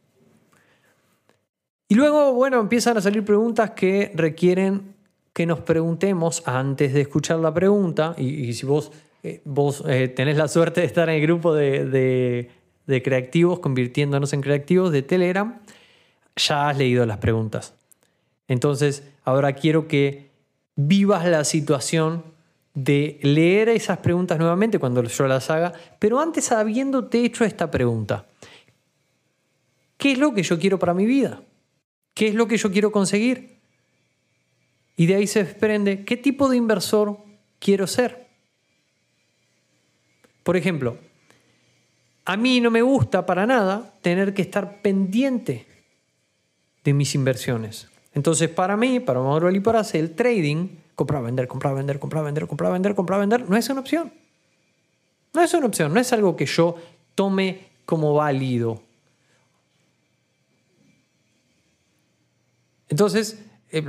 [1.88, 4.94] Y luego, bueno, empiezan a salir preguntas que requieren
[5.33, 8.14] que nos preguntemos antes de escuchar la pregunta.
[8.16, 12.48] Y, si vos, eh, vos eh, tenés la suerte de estar en el grupo de,
[12.87, 15.61] de creativos, convirtiéndonos en creativos de Telegram,
[16.37, 17.75] ya has leído las preguntas.
[18.48, 20.31] Entonces, ahora quiero que
[20.77, 22.25] vivas la situación
[22.74, 28.26] de leer esas preguntas nuevamente cuando yo las haga, pero antes habiéndote hecho esta pregunta.
[29.96, 31.42] ¿Qué es lo que yo quiero para mi vida?
[32.14, 33.61] ¿Qué es lo que yo quiero conseguir?
[34.96, 37.18] Y de ahí se desprende qué tipo de inversor
[37.58, 38.26] quiero ser.
[40.42, 40.98] Por ejemplo,
[42.24, 45.66] a mí no me gusta para nada tener que estar pendiente
[46.85, 47.88] de mis inversiones.
[48.14, 52.72] Entonces, para mí, para Mauro hacer el trading, comprar, vender, comprar, vender, comprar, vender, comprar,
[52.72, 54.12] vender, comprar, vender, no es una opción.
[55.35, 56.76] No es una opción, no es algo que yo
[57.14, 58.83] tome como válido.
[62.88, 63.83] Entonces, eh,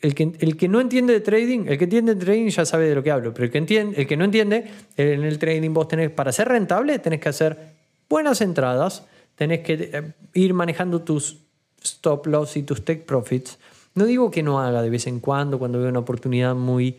[0.00, 2.88] el, que, el, que, no entiende de trading, el que entiende de trading ya sabe
[2.88, 5.70] de lo que hablo, pero el que, entiende, el que no entiende, en el trading
[5.72, 7.74] vos tenés, para ser rentable, tenés que hacer
[8.08, 11.38] buenas entradas, tenés que eh, ir manejando tus
[11.82, 13.58] stop loss y tus take profits
[13.94, 16.98] No digo que no haga de vez en cuando, cuando veo una oportunidad muy,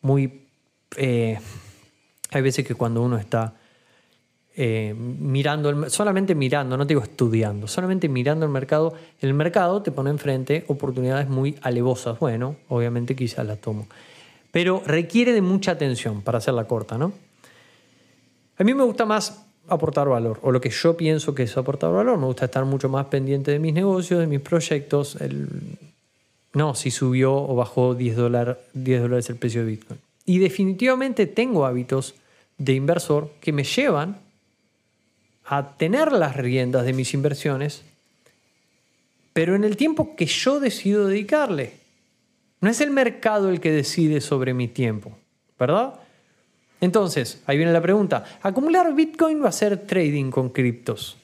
[0.00, 0.46] muy...
[0.96, 1.38] Eh,
[2.30, 3.54] hay veces que cuando uno está
[4.56, 10.10] eh, mirando, solamente mirando, no digo estudiando, solamente mirando el mercado, el mercado te pone
[10.10, 12.18] enfrente oportunidades muy alevosas.
[12.18, 13.86] Bueno, obviamente quizás las tomo.
[14.50, 17.12] Pero requiere de mucha atención para hacerla corta, ¿no?
[18.58, 21.92] A mí me gusta más aportar valor, o lo que yo pienso que es aportar
[21.92, 22.18] valor.
[22.18, 25.16] Me gusta estar mucho más pendiente de mis negocios, de mis proyectos.
[26.52, 28.16] No, si subió o bajó 10,
[28.74, 30.00] 10 dólares el precio de Bitcoin.
[30.24, 32.14] Y definitivamente tengo hábitos
[32.58, 34.18] de inversor que me llevan
[35.44, 37.82] a tener las riendas de mis inversiones,
[39.32, 41.74] pero en el tiempo que yo decido dedicarle.
[42.60, 45.16] No es el mercado el que decide sobre mi tiempo,
[45.58, 45.94] ¿verdad?
[46.80, 51.16] Entonces, ahí viene la pregunta, ¿acumular Bitcoin va a ser trading con criptos?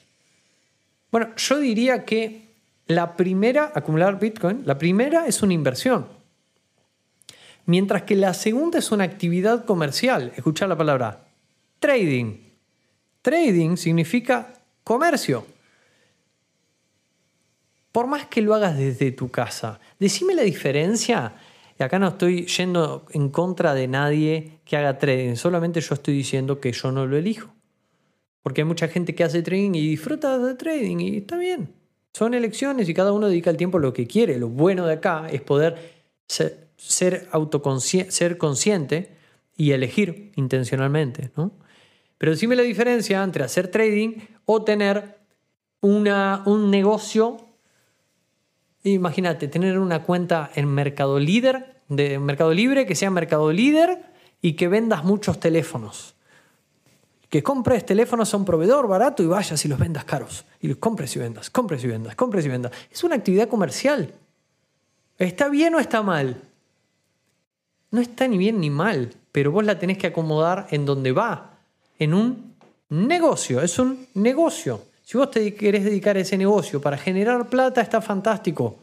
[1.11, 2.46] Bueno, yo diría que
[2.87, 6.07] la primera, acumular Bitcoin, la primera es una inversión,
[7.65, 10.31] mientras que la segunda es una actividad comercial.
[10.35, 11.27] Escuchar la palabra
[11.79, 12.37] trading.
[13.21, 15.45] Trading significa comercio.
[17.91, 21.33] Por más que lo hagas desde tu casa, decime la diferencia.
[21.79, 26.15] Y acá no estoy yendo en contra de nadie que haga trading, solamente yo estoy
[26.15, 27.53] diciendo que yo no lo elijo.
[28.41, 31.76] Porque hay mucha gente que hace trading y disfruta de trading y está bien.
[32.17, 34.39] Son elecciones y cada uno dedica el tiempo a lo que quiere.
[34.39, 37.27] Lo bueno de acá es poder ser, ser,
[38.39, 39.15] consciente
[39.55, 41.29] y elegir intencionalmente.
[41.35, 41.51] ¿no?
[42.17, 45.19] Pero decime la diferencia entre hacer trading o tener
[45.81, 47.37] una, un negocio.
[48.81, 54.05] Imagínate, tener una cuenta en Mercado Líder, de Mercado Libre, que sea Mercado Líder
[54.41, 56.15] y que vendas muchos teléfonos.
[57.29, 60.45] Que compres teléfonos a un proveedor barato y vayas y los vendas caros.
[60.61, 62.71] Y los compres y vendas, compres y vendas, compres y vendas.
[62.91, 64.13] Es una actividad comercial.
[65.17, 66.41] ¿Está bien o está mal?
[67.91, 71.57] No está ni bien ni mal, pero vos la tenés que acomodar en donde va
[71.99, 72.55] en un
[72.89, 74.81] negocio, es un negocio.
[75.03, 78.77] Si vos te querés dedicar a ese negocio para generar plata, está fantástico.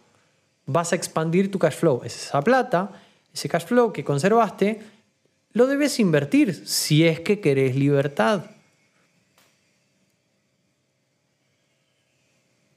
[0.67, 2.01] Vas a expandir tu cash flow.
[2.03, 2.91] Esa plata,
[3.33, 4.81] ese cash flow que conservaste,
[5.55, 8.51] lo debes invertir si es que querés libertad.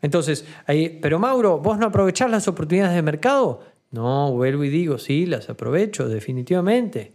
[0.01, 3.63] Entonces, ahí, pero Mauro, ¿vos no aprovechás las oportunidades de mercado?
[3.89, 7.13] No, vuelvo y digo, sí, las aprovecho, definitivamente.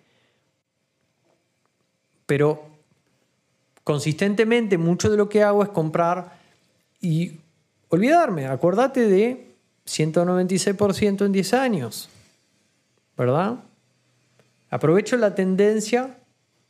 [2.27, 2.67] Pero
[3.85, 6.39] consistentemente mucho de lo que hago es comprar
[7.01, 7.39] y
[7.89, 8.47] olvidarme.
[8.47, 9.55] Acordate de
[9.87, 12.09] 196% en 10 años,
[13.17, 13.61] ¿verdad?
[14.73, 16.17] Aprovecho la tendencia,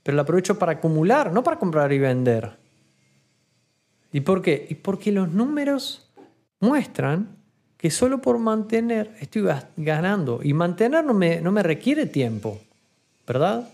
[0.02, 2.58] pero la aprovecho para acumular, no para comprar y vender.
[4.12, 4.66] ¿Y por qué?
[4.68, 6.10] Y porque los números
[6.58, 7.36] muestran
[7.76, 10.40] que solo por mantener estoy ganando.
[10.42, 12.60] Y mantener no me, no me requiere tiempo,
[13.24, 13.68] ¿verdad?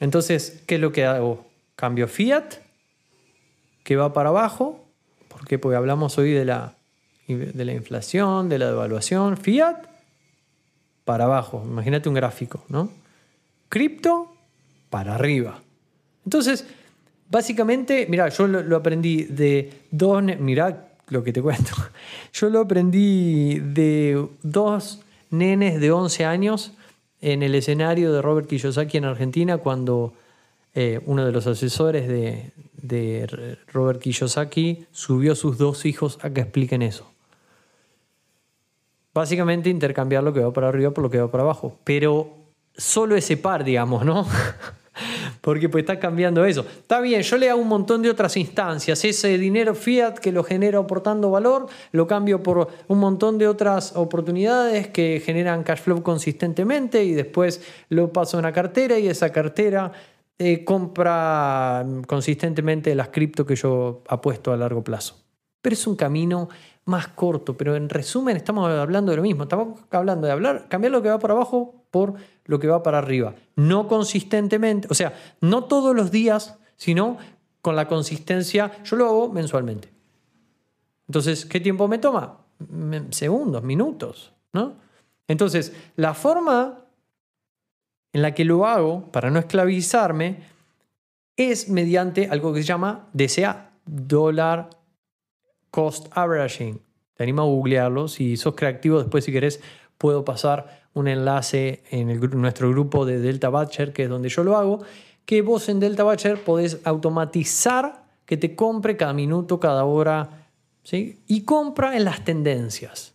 [0.00, 1.46] Entonces, ¿qué es lo que hago?
[1.76, 2.54] Cambio fiat,
[3.84, 4.84] que va para abajo,
[5.28, 6.74] porque Porque hablamos hoy de la,
[7.28, 9.36] de la inflación, de la devaluación.
[9.36, 9.91] Fiat,
[11.04, 11.62] para abajo.
[11.64, 12.90] Imagínate un gráfico, ¿no?
[13.68, 14.32] Cripto,
[14.90, 15.60] para arriba.
[16.24, 16.66] Entonces,
[17.30, 21.72] básicamente, mira, yo lo, aprendí de dos, mira lo que te cuento.
[22.32, 26.72] Yo lo aprendí de dos nenes de 11 años
[27.20, 30.14] en el escenario de Robert Kiyosaki en Argentina cuando
[30.74, 32.52] eh, uno de los asesores de,
[33.72, 37.11] Robert Kiyosaki subió a sus dos hijos a que expliquen eso.
[39.14, 41.78] Básicamente intercambiar lo que va para arriba por lo que va para abajo.
[41.84, 42.30] Pero
[42.76, 44.26] solo ese par, digamos, ¿no?
[45.40, 46.60] Porque pues está cambiando eso.
[46.60, 49.04] Está bien, yo le hago un montón de otras instancias.
[49.04, 53.96] Ese dinero fiat que lo genera aportando valor, lo cambio por un montón de otras
[53.96, 59.30] oportunidades que generan cash flow consistentemente y después lo paso a una cartera y esa
[59.32, 59.92] cartera
[60.38, 65.16] eh, compra consistentemente las cripto que yo apuesto a largo plazo.
[65.60, 66.48] Pero es un camino
[66.84, 70.92] más corto, pero en resumen estamos hablando de lo mismo, estamos hablando de hablar, cambiar
[70.92, 72.14] lo que va para abajo por
[72.44, 73.34] lo que va para arriba.
[73.54, 77.18] No consistentemente, o sea, no todos los días, sino
[77.60, 79.88] con la consistencia, yo lo hago mensualmente.
[81.06, 82.38] Entonces, ¿qué tiempo me toma?
[83.10, 84.74] Segundos, minutos, ¿no?
[85.28, 86.80] Entonces, la forma
[88.12, 90.42] en la que lo hago para no esclavizarme
[91.36, 94.70] es mediante algo que se llama DCA, Dollar
[95.72, 96.80] Cost Averaging.
[97.14, 98.06] Te animo a googlearlo.
[98.06, 99.60] Si sos creativo, después si querés
[99.98, 104.56] puedo pasar un enlace en nuestro grupo de Delta Batcher, que es donde yo lo
[104.56, 104.82] hago,
[105.24, 110.48] que vos en Delta Batcher podés automatizar que te compre cada minuto, cada hora,
[110.82, 111.22] ¿sí?
[111.26, 113.14] y compra en las tendencias.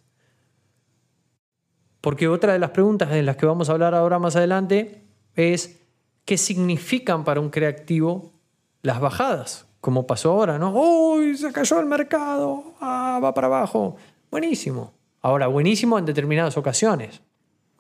[2.01, 5.03] Porque otra de las preguntas de las que vamos a hablar ahora más adelante
[5.35, 5.79] es
[6.25, 8.33] qué significan para un creativo
[8.81, 10.73] las bajadas, como pasó ahora, ¿no?
[10.73, 11.37] ¡Uy!
[11.37, 13.95] Se cayó el mercado, ah, va para abajo.
[14.29, 14.91] Buenísimo.
[15.21, 17.21] Ahora, buenísimo en determinadas ocasiones,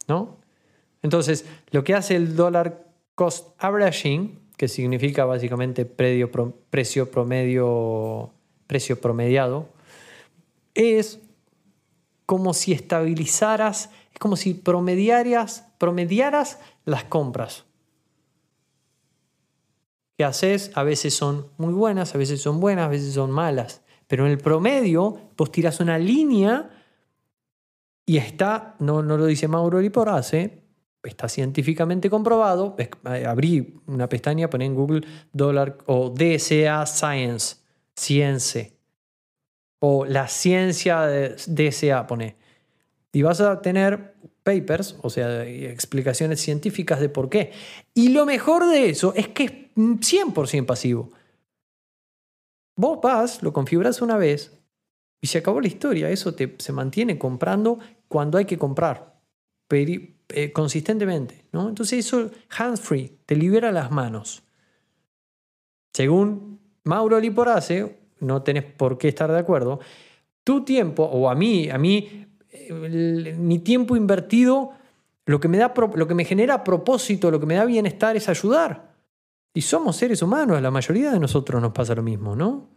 [0.07, 0.37] ¿no?
[1.01, 8.31] Entonces, lo que hace el dólar cost averaging, que significa básicamente precio promedio,
[8.67, 9.67] precio promediado,
[10.75, 11.19] es
[12.25, 17.65] como si estabilizaras, es como si promediaras, promediaras las compras.
[20.17, 20.71] Que haces?
[20.75, 23.81] A veces son muy buenas, a veces son buenas, a veces son malas.
[24.07, 26.69] Pero en el promedio, vos tiras una línea
[28.05, 30.63] y está, no, no lo dice Mauro Liporace,
[31.03, 32.75] está científicamente comprobado.
[32.79, 35.01] Eh, abrí una pestaña, poné en Google
[35.33, 37.57] dólar o DSA Science,
[37.95, 38.69] ciencia
[39.79, 42.35] o la ciencia de DSA, pone.
[43.11, 47.51] Y vas a tener papers, o sea, explicaciones científicas de por qué.
[47.93, 51.11] Y lo mejor de eso es que es 100% pasivo.
[52.75, 54.59] Vos vas, lo configuras una vez
[55.21, 56.09] y se acabó la historia.
[56.09, 59.19] Eso te, se mantiene comprando cuando hay que comprar,
[59.69, 61.45] eh, consistentemente.
[61.51, 61.69] ¿no?
[61.69, 64.43] Entonces eso, hands free, te libera las manos.
[65.93, 69.79] Según Mauro Liporace, no tenés por qué estar de acuerdo,
[70.43, 72.27] tu tiempo, o a mí, a mí,
[72.71, 74.71] mi tiempo invertido,
[75.25, 78.29] lo que, me da, lo que me genera propósito, lo que me da bienestar es
[78.29, 78.86] ayudar.
[79.57, 82.69] Y somos seres humanos, la mayoría de nosotros nos pasa lo mismo, ¿no?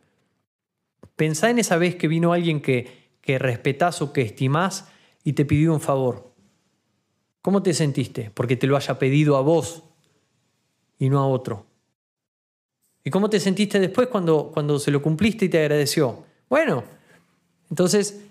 [1.15, 4.89] Pensá en esa vez que vino alguien que, que respetás o que estimás
[5.23, 6.33] y te pidió un favor.
[7.43, 8.31] ¿Cómo te sentiste?
[8.33, 9.83] Porque te lo haya pedido a vos
[10.99, 11.67] y no a otro.
[13.05, 16.25] ¿Y cómo te sentiste después cuando, cuando se lo cumpliste y te agradeció?
[16.49, 16.83] Bueno,
[17.69, 18.25] entonces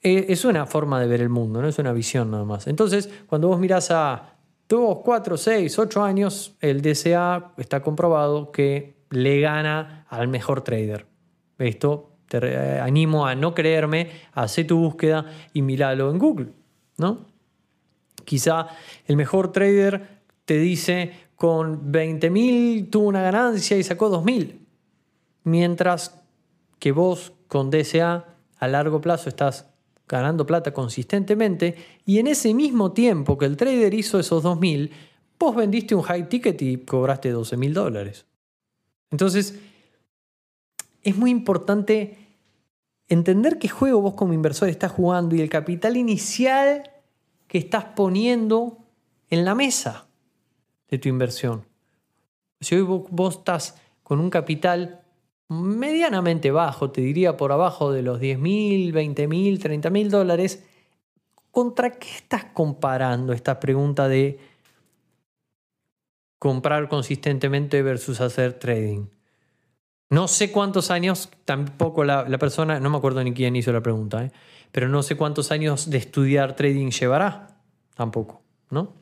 [0.00, 2.68] e, es una forma de ver el mundo, no es una visión nada más.
[2.68, 4.33] Entonces, cuando vos mirás a
[4.68, 11.06] 2, 4, 6, 8 años, el DCA está comprobado que le gana al mejor trader.
[11.58, 16.52] Esto te animo a no creerme, hace tu búsqueda y míralo en Google,
[16.96, 17.26] ¿no?
[18.24, 18.68] Quizá
[19.06, 24.60] el mejor trader te dice con 20.000 tuvo una ganancia y sacó 2.000.
[25.44, 26.22] Mientras
[26.78, 28.24] que vos con DSA
[28.58, 29.73] a largo plazo estás
[30.08, 34.90] ganando plata consistentemente y en ese mismo tiempo que el trader hizo esos 2.000,
[35.38, 38.26] vos vendiste un high ticket y cobraste 12.000 dólares.
[39.10, 39.58] Entonces,
[41.02, 42.18] es muy importante
[43.08, 46.90] entender qué juego vos como inversor estás jugando y el capital inicial
[47.46, 48.78] que estás poniendo
[49.30, 50.06] en la mesa
[50.88, 51.66] de tu inversión.
[52.60, 55.03] Si hoy vos, estás con un capital
[55.48, 60.64] medianamente bajo, te diría por abajo de los 10 mil, 20 mil, 30 mil dólares,
[61.50, 64.38] ¿contra qué estás comparando esta pregunta de
[66.38, 69.06] comprar consistentemente versus hacer trading?
[70.10, 74.24] No sé cuántos años, tampoco la, persona, no me acuerdo ni quién hizo la pregunta,
[74.24, 74.32] ¿eh?
[74.70, 77.58] pero no sé cuántos años de estudiar trading llevará,
[77.94, 78.92] tampoco, ¿no?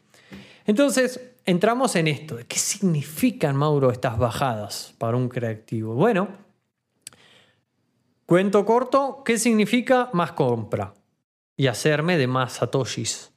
[0.64, 2.38] Entonces, entramos en esto.
[2.46, 5.94] ¿Qué significan, Mauro, estas bajadas para un creativo?
[5.94, 6.28] Bueno,
[8.26, 10.94] cuento corto, ¿qué significa más compra?
[11.56, 13.32] Y hacerme de más satoshis,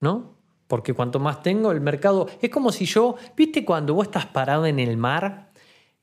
[0.00, 0.36] ¿no?
[0.66, 2.26] Porque cuanto más tengo, el mercado...
[2.40, 5.52] Es como si yo, ¿viste cuando vos estás parado en el mar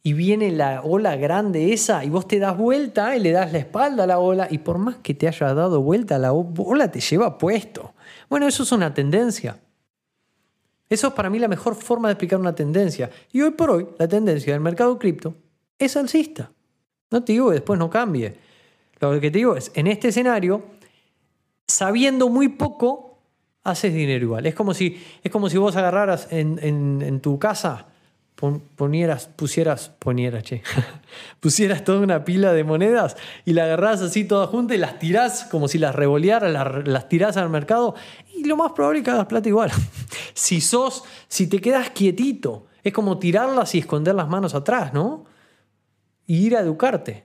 [0.02, 3.60] y viene la ola grande esa y vos te das vuelta y le das la
[3.60, 7.02] espalda a la ola y por más que te haya dado vuelta la ola te
[7.02, 7.94] lleva puesto?
[8.30, 9.58] Bueno, eso es una tendencia.
[10.94, 13.10] Eso es para mí la mejor forma de explicar una tendencia.
[13.32, 15.34] Y hoy por hoy, la tendencia del mercado cripto
[15.80, 16.52] es alcista.
[17.10, 18.36] No te digo que después no cambie.
[19.00, 20.62] Lo que te digo es, en este escenario,
[21.68, 23.18] sabiendo muy poco,
[23.64, 24.46] haces dinero igual.
[24.46, 27.88] Es como si, es como si vos agarraras en, en tu casa
[28.52, 30.62] ponieras, pusieras, ponieras, che,
[31.40, 33.16] pusieras toda una pila de monedas
[33.46, 37.08] y la agarrás así todas juntas y las tirás como si las revolearas, las, las
[37.08, 37.96] tirás al mercado
[38.36, 39.72] y lo más probable es que hagas plata igual.
[40.34, 45.26] si sos, si te quedas quietito, es como tirarlas y esconder las manos atrás, ¿no?
[46.26, 47.24] Y ir a educarte.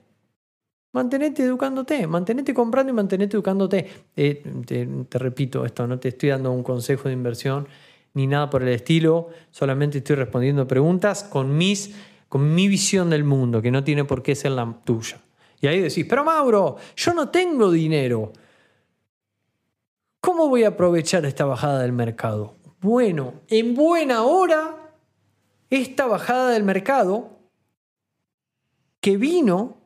[0.91, 3.87] Mantenete educándote, mantenete comprando y mantenete educándote.
[4.15, 7.67] Eh, te repito esto, no te estoy dando un consejo de inversión
[8.13, 11.95] ni nada por el estilo, solamente estoy respondiendo preguntas con, mis,
[12.27, 15.21] con mi visión del mundo, que no tiene por qué ser la tuya.
[15.61, 18.31] Y ahí decís, pero Mauro, yo no tengo dinero.
[20.21, 22.55] ¿Cómo voy a aprovechar esta bajada del mercado?
[22.81, 24.93] Bueno, en buena hora,
[25.69, 27.39] esta bajada del mercado
[29.01, 29.77] que vino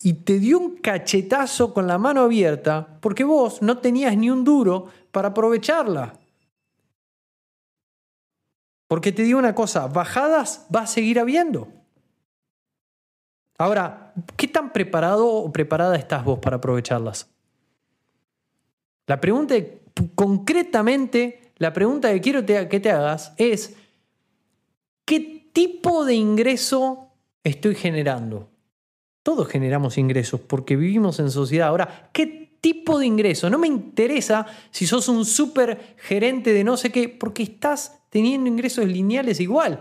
[0.00, 4.44] y te dio un cachetazo con la mano abierta porque vos no tenías ni un
[4.44, 6.14] duro para aprovecharla.
[8.88, 11.68] Porque te digo una cosa, bajadas va a seguir habiendo.
[13.58, 17.28] Ahora, ¿qué tan preparado o preparada estás vos para aprovecharlas?
[19.06, 19.54] La pregunta,
[20.14, 23.76] concretamente, la pregunta que quiero que te hagas es,
[25.04, 27.10] ¿qué tipo de ingreso
[27.42, 28.48] estoy generando?
[29.22, 31.68] Todos generamos ingresos porque vivimos en sociedad.
[31.68, 33.50] Ahora, ¿qué tipo de ingreso?
[33.50, 38.48] No me interesa si sos un super gerente de no sé qué, porque estás teniendo
[38.48, 39.80] ingresos lineales igual.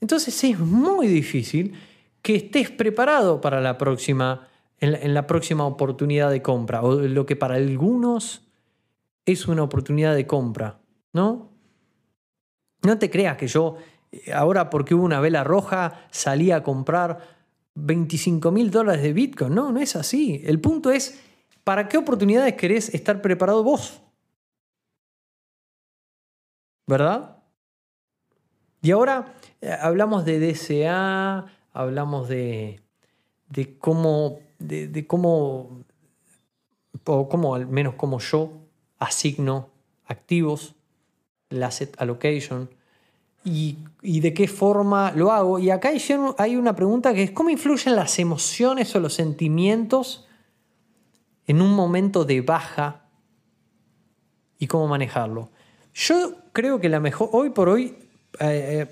[0.00, 1.74] Entonces es muy difícil
[2.22, 4.48] que estés preparado para la próxima,
[4.80, 8.42] en la, próxima oportunidad de compra, o lo que para algunos
[9.26, 10.80] es una oportunidad de compra,
[11.12, 11.50] ¿no?
[12.82, 13.76] No te creas que yo,
[14.12, 17.18] eh, ahora porque hubo una vela roja, salí a comprar
[17.74, 19.54] 25 mil dólares de Bitcoin.
[19.54, 20.42] No, no es así.
[20.44, 21.20] El punto es,
[21.64, 24.00] ¿para qué oportunidades querés estar preparado vos?
[26.86, 27.38] ¿Verdad?
[28.82, 32.80] Y ahora eh, hablamos de DCA, hablamos de,
[33.48, 35.84] de cómo, de, cómo,
[37.04, 38.52] o cómo al menos como yo
[38.98, 39.70] asigno
[40.06, 40.74] activos,
[41.50, 42.68] la asset allocation,
[43.44, 45.58] y, de qué forma lo hago.
[45.58, 45.90] Y acá
[46.38, 50.26] hay una pregunta que es, ¿cómo influyen las emociones o los sentimientos
[51.46, 53.02] en un momento de baja
[54.58, 55.50] y cómo manejarlo?
[55.92, 57.94] Yo creo que la mejor, hoy por hoy,
[58.40, 58.86] eh, eh,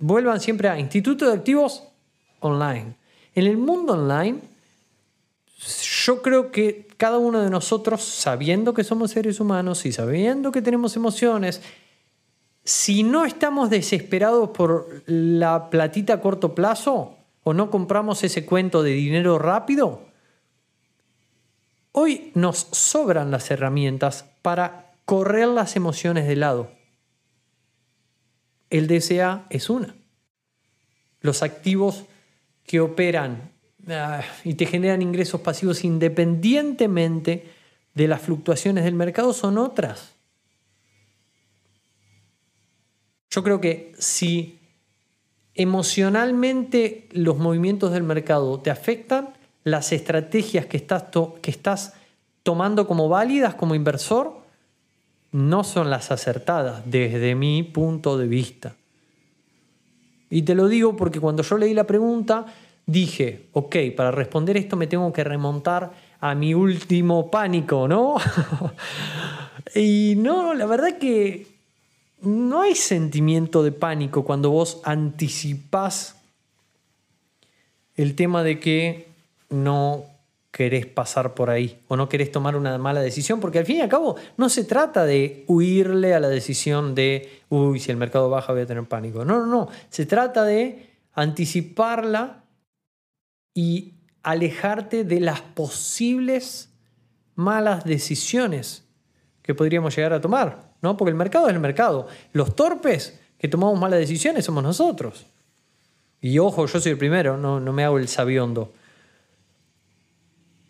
[0.00, 1.84] vuelvan siempre a Instituto de Activos
[2.40, 2.96] Online.
[3.36, 4.40] En el mundo online,
[6.04, 10.60] yo creo que cada uno de nosotros, sabiendo que somos seres humanos y sabiendo que
[10.60, 11.62] tenemos emociones
[12.64, 18.82] si no estamos desesperados por la platita a corto plazo o no compramos ese cuento
[18.82, 20.02] de dinero rápido,
[21.90, 26.70] hoy nos sobran las herramientas para correr las emociones de lado.
[28.72, 29.94] El DCA es una.
[31.20, 32.04] Los activos
[32.64, 33.52] que operan
[33.86, 37.50] ah, y te generan ingresos pasivos independientemente
[37.92, 40.14] de las fluctuaciones del mercado son otras.
[43.28, 44.58] Yo creo que si
[45.54, 51.04] emocionalmente los movimientos del mercado te afectan, las estrategias que estás,
[51.42, 51.92] que estás
[52.42, 54.41] tomando como válidas como inversor
[55.32, 58.76] no son las acertadas desde mi punto de vista.
[60.30, 62.46] Y te lo digo porque cuando yo leí la pregunta
[62.86, 68.16] dije, ok, para responder esto me tengo que remontar a mi último pánico, ¿no?
[69.74, 71.46] y no, la verdad que
[72.20, 76.16] no hay sentimiento de pánico cuando vos anticipás
[77.96, 79.08] el tema de que
[79.50, 80.04] no
[80.52, 83.80] querés pasar por ahí o no querés tomar una mala decisión, porque al fin y
[83.80, 88.30] al cabo no se trata de huirle a la decisión de, uy, si el mercado
[88.30, 89.24] baja voy a tener pánico.
[89.24, 92.44] No, no, no, se trata de anticiparla
[93.54, 96.70] y alejarte de las posibles
[97.34, 98.84] malas decisiones
[99.42, 100.72] que podríamos llegar a tomar.
[100.82, 100.96] ¿no?
[100.96, 102.08] Porque el mercado es el mercado.
[102.32, 105.24] Los torpes que tomamos malas decisiones somos nosotros.
[106.20, 108.72] Y ojo, yo soy el primero, no, me hago el sabiondo.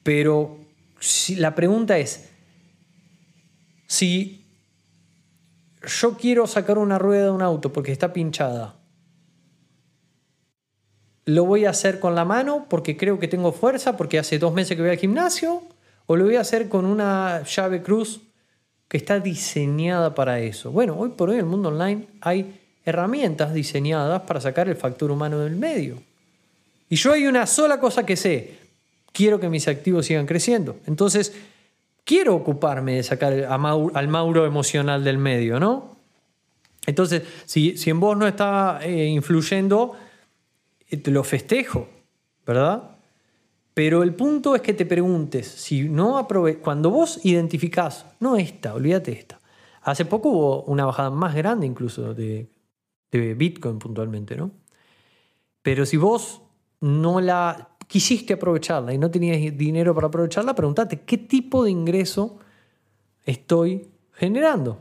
[0.03, 0.59] Pero
[0.99, 2.31] si, la pregunta es,
[3.87, 4.45] si
[6.01, 8.77] yo quiero sacar una rueda de un auto porque está pinchada,
[11.25, 14.53] ¿lo voy a hacer con la mano porque creo que tengo fuerza, porque hace dos
[14.53, 15.63] meses que voy al gimnasio?
[16.07, 18.21] ¿O lo voy a hacer con una llave cruz
[18.93, 20.71] que está diseñada para eso.
[20.71, 25.11] Bueno, hoy por hoy en el mundo online hay herramientas diseñadas para sacar el factor
[25.11, 25.97] humano del medio.
[26.91, 28.59] Y yo hay una sola cosa que sé,
[29.13, 30.77] quiero que mis activos sigan creciendo.
[30.87, 31.35] Entonces,
[32.05, 35.97] quiero ocuparme de sacar al Mauro emocional del medio, ¿no?
[36.87, 39.95] Entonces, si, si en vos no está eh, influyendo,
[40.89, 41.89] eh, te lo festejo,
[42.45, 42.97] ¿verdad?
[43.75, 48.75] Pero el punto es que te preguntes, si no aprove cuando vos identificás, no esta,
[48.75, 49.41] olvídate esta.
[49.83, 52.49] Hace poco hubo una bajada más grande incluso de,
[53.11, 54.51] de Bitcoin puntualmente, ¿no?
[55.63, 56.43] Pero si vos
[56.81, 62.39] no la quisiste aprovecharla y no tenías dinero para aprovecharla, pregúntate qué tipo de ingreso
[63.27, 64.79] estoy generando.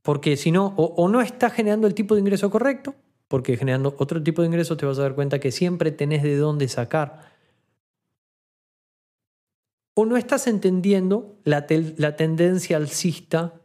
[0.00, 2.94] Porque si no, o, no estás generando el tipo de ingreso correcto,
[3.28, 6.38] porque generando otro tipo de ingreso te vas a dar cuenta que siempre tenés de
[6.38, 7.36] dónde sacar
[9.92, 13.60] o no estás entendiendo la, tendencia alcista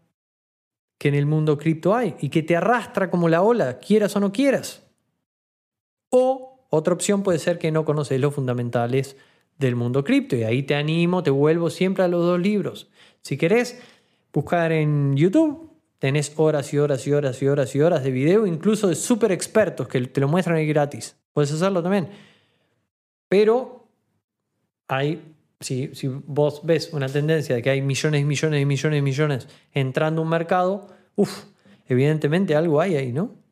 [0.98, 4.20] que en el mundo cripto hay y que te arrastra como la ola, quieras o
[4.20, 4.84] no quieras.
[6.10, 9.16] O otra opción puede ser que no conoces los fundamentales
[9.60, 10.36] del mundo cripto.
[10.36, 12.90] Y ahí te animo, te vuelvo siempre a los dos libros.
[13.22, 13.80] Si querés
[14.34, 15.70] buscar en YouTube,
[16.00, 19.32] tenés horas y horas y horas y horas y horas de video, incluso de súper
[19.32, 21.16] expertos que te lo muestran ahí gratis.
[21.32, 22.10] Puedes hacerlo también.
[23.30, 23.88] Pero
[24.88, 25.22] hay,
[25.60, 29.02] si, si vos ves una tendencia de que hay millones y millones y millones y
[29.04, 31.44] millones entrando a un mercado, uff,
[31.88, 33.43] evidentemente algo hay ahí, ¿no?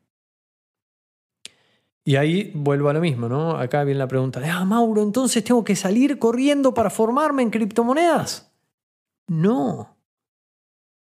[2.04, 3.56] Y ahí vuelvo a lo mismo, ¿no?
[3.56, 7.50] Acá viene la pregunta de, ah, Mauro, entonces tengo que salir corriendo para formarme en
[7.50, 8.52] criptomonedas.
[9.28, 9.96] No.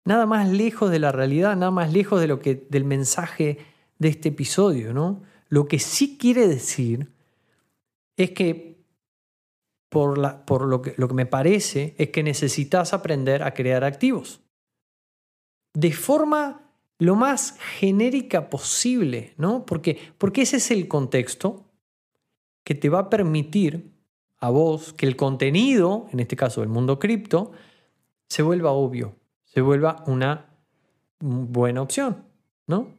[0.06, 3.58] Nada más lejos de la realidad, nada más lejos de lo que, del mensaje
[3.98, 5.22] de este episodio, ¿no?
[5.48, 7.12] Lo que sí quiere decir
[8.16, 8.82] es que,
[9.90, 10.18] por,
[10.82, 14.40] que, lo que me parece, es que necesitas aprender a crear activos.
[15.74, 16.67] De forma
[16.98, 19.64] lo más genérica posible, ¿no?
[19.64, 21.64] Porque, porque ese es el contexto
[22.64, 23.92] que te va a permitir
[24.40, 27.52] a vos que el contenido, en este caso el mundo cripto,
[28.28, 30.46] se vuelva obvio, se vuelva una
[31.20, 32.24] buena opción,
[32.66, 32.98] ¿no?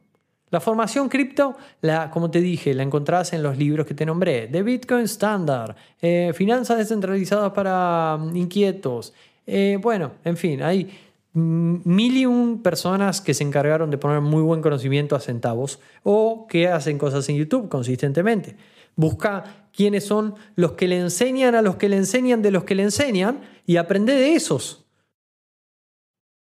[0.50, 4.48] La formación cripto, la, como te dije, la encontrás en los libros que te nombré,
[4.48, 9.14] de Bitcoin Standard, eh, Finanzas descentralizadas para mm, inquietos,
[9.46, 10.90] eh, bueno, en fin, hay
[11.32, 16.46] mil y un personas que se encargaron de poner muy buen conocimiento a centavos o
[16.48, 18.56] que hacen cosas en YouTube consistentemente.
[18.96, 22.74] Busca quiénes son los que le enseñan a los que le enseñan de los que
[22.74, 24.86] le enseñan y aprende de esos.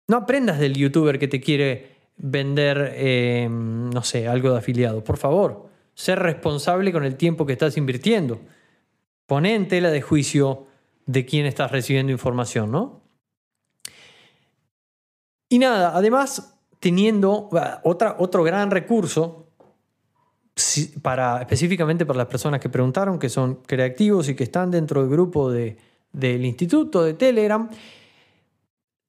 [0.07, 5.05] No aprendas del youtuber que te quiere vender, eh, no sé, algo de afiliado.
[5.05, 8.41] Por favor, ser responsable con el tiempo que estás invirtiendo.
[9.27, 10.67] Pon en tela de juicio
[11.07, 13.08] de quién estás recibiendo información, ¿no?
[15.49, 17.49] Y nada, además teniendo
[17.83, 19.47] otra, otro gran recurso
[21.03, 25.11] para, específicamente para las personas que preguntaron, que son creativos y que están dentro del
[25.11, 25.79] grupo de,
[26.13, 27.69] del instituto de Telegram,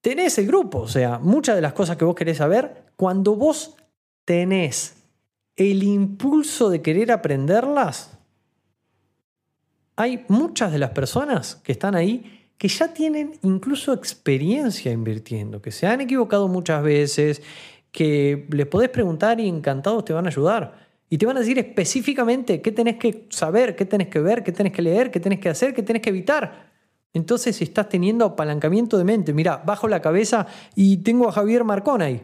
[0.02, 3.76] tenés el grupo, o sea, muchas de las cosas que vos querés saber, cuando vos
[4.26, 4.96] tenés
[5.56, 8.18] el impulso de querer aprenderlas,
[9.96, 15.72] hay muchas de las personas que están ahí que ya tienen incluso experiencia invirtiendo, que
[15.72, 17.42] se han equivocado muchas veces,
[17.90, 20.90] que les podés preguntar y encantados te van a ayudar.
[21.10, 24.52] Y te van a decir específicamente qué tenés que saber, qué tenés que ver, qué
[24.52, 26.70] tenés que leer, qué tenés que hacer, qué tenés que evitar.
[27.14, 29.34] Entonces estás teniendo apalancamiento de mente.
[29.34, 30.46] Mira, bajo la cabeza
[30.76, 32.22] y tengo a Javier Marcón ahí.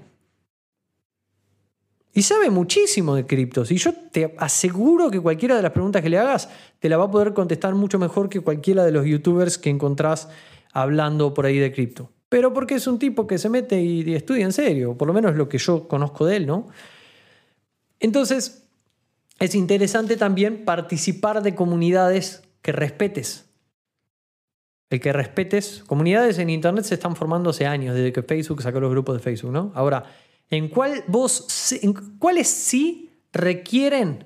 [2.18, 3.72] Y sabe muchísimo de criptos.
[3.72, 6.48] Y yo te aseguro que cualquiera de las preguntas que le hagas
[6.80, 10.30] te la va a poder contestar mucho mejor que cualquiera de los youtubers que encontrás
[10.72, 12.10] hablando por ahí de cripto.
[12.30, 15.36] Pero porque es un tipo que se mete y, estudia en serio, por lo menos
[15.36, 16.70] lo que yo conozco de él, ¿no?
[18.00, 18.64] Entonces,
[19.38, 23.44] es interesante también participar de comunidades que respetes.
[24.90, 28.80] El que respetes, comunidades en Internet se están formando hace años, desde que Facebook sacó
[28.80, 29.74] los grupos de Facebook, ¿no?
[29.76, 30.06] Ahora,
[30.50, 34.24] en cuál vos, en cuáles sí requieren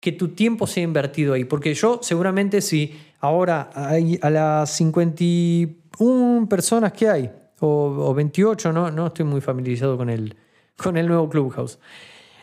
[0.00, 1.44] que tu tiempo sea invertido ahí.
[1.44, 7.30] Porque yo seguramente si ahora hay a las 51 personas que hay,
[7.60, 8.90] o, 28, ¿no?
[8.90, 10.34] no estoy muy familiarizado con el,
[10.76, 11.78] con el nuevo Clubhouse,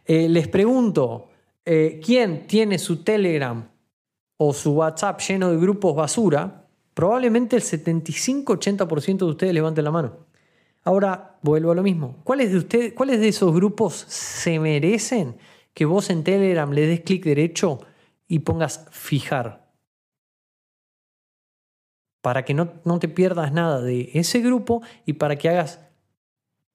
[0.06, 1.30] eh, les pregunto,
[1.66, 3.68] eh, ¿quién tiene su Telegram
[4.38, 6.68] o su WhatsApp lleno de grupos basura?
[6.94, 10.27] Probablemente el 75-80% de ustedes levanten la mano.
[10.88, 12.22] Ahora vuelvo a lo mismo.
[12.24, 15.36] ¿Cuáles de cuáles de esos grupos se merecen
[15.74, 17.80] que vos en Telegram le des clic derecho
[18.26, 19.70] y pongas fijar?
[22.22, 25.82] Para que no, no te pierdas nada de ese grupo y para que hagas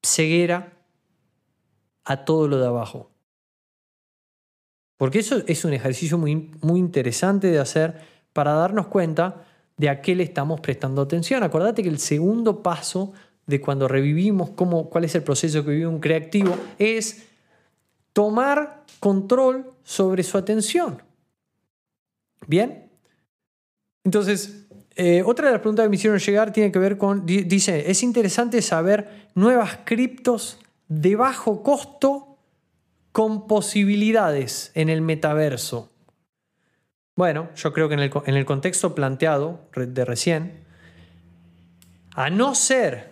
[0.04, 0.74] ceguera
[2.04, 3.12] a todo lo de abajo.
[4.98, 8.02] Porque eso es un ejercicio muy, muy interesante de hacer
[8.34, 9.46] para darnos cuenta
[9.78, 11.42] de a qué le estamos prestando atención.
[11.42, 13.14] Acordate que el segundo paso
[13.46, 17.26] de cuando revivimos cómo, cuál es el proceso que vive un creativo, es
[18.12, 21.02] tomar control sobre su atención.
[22.46, 22.90] ¿Bien?
[24.04, 27.90] Entonces, eh, otra de las preguntas que me hicieron llegar tiene que ver con, dice,
[27.90, 32.36] es interesante saber nuevas criptos de bajo costo
[33.12, 35.90] con posibilidades en el metaverso.
[37.14, 40.64] Bueno, yo creo que en el, en el contexto planteado de recién,
[42.14, 43.11] a no ser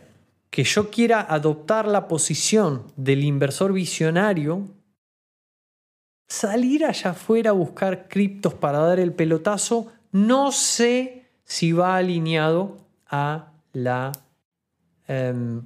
[0.51, 4.69] que yo quiera adoptar la posición del inversor visionario,
[6.27, 12.79] salir allá afuera a buscar criptos para dar el pelotazo, no sé si va alineado
[13.07, 14.13] a la,
[15.07, 15.63] em,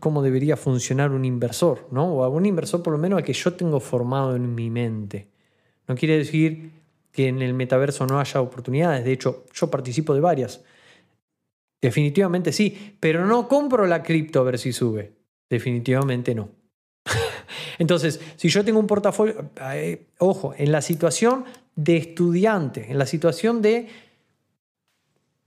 [0.00, 2.14] cómo debería funcionar un inversor, ¿no?
[2.14, 5.28] o a un inversor por lo menos al que yo tengo formado en mi mente.
[5.86, 6.72] No quiere decir
[7.10, 9.04] que en el metaverso no haya oportunidades.
[9.04, 10.62] De hecho, yo participo de varias.
[11.82, 15.12] Definitivamente sí, pero no compro la cripto a ver si sube.
[15.50, 16.48] Definitivamente no.
[17.78, 23.06] Entonces, si yo tengo un portafolio, eh, ojo, en la situación de estudiante, en la
[23.06, 23.88] situación de,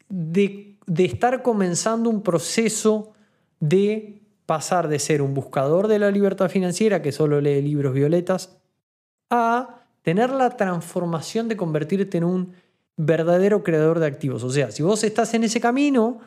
[0.10, 3.14] de, de estar comenzando un proceso
[3.62, 8.58] de pasar de ser un buscador de la libertad financiera que solo lee libros violetas
[9.30, 12.54] a tener la transformación de convertirte en un
[12.98, 14.44] verdadero creador de activos.
[14.44, 16.20] O sea, si vos estás en ese camino,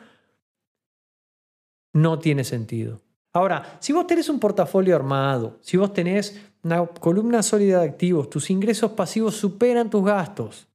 [1.93, 3.01] no tiene sentido.
[3.33, 8.29] Ahora, si vos tenés un portafolio armado, si vos tenés una columna sólida de activos,
[8.29, 10.67] tus ingresos pasivos superan tus gastos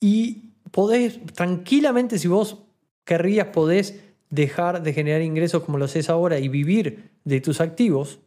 [0.00, 2.58] y podés tranquilamente, si vos
[3.04, 4.00] querrías, podés
[4.30, 8.20] dejar de generar ingresos como lo haces ahora y vivir de tus activos,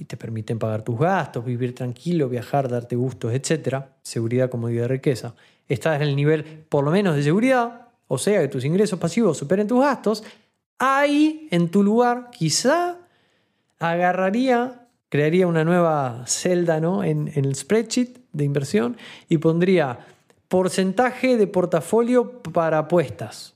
[0.00, 3.84] y te permiten pagar tus gastos, vivir tranquilo, viajar, darte gustos, etc.
[4.02, 5.34] Seguridad, comodidad, riqueza.
[5.68, 9.36] Estás en el nivel por lo menos de seguridad, o sea que tus ingresos pasivos
[9.36, 10.24] superen tus gastos.
[10.78, 12.96] Ahí, en tu lugar, quizá
[13.78, 17.04] agarraría, crearía una nueva celda ¿no?
[17.04, 18.96] en, el spreadsheet de inversión
[19.28, 19.98] y pondría
[20.48, 23.54] porcentaje de portafolio para apuestas.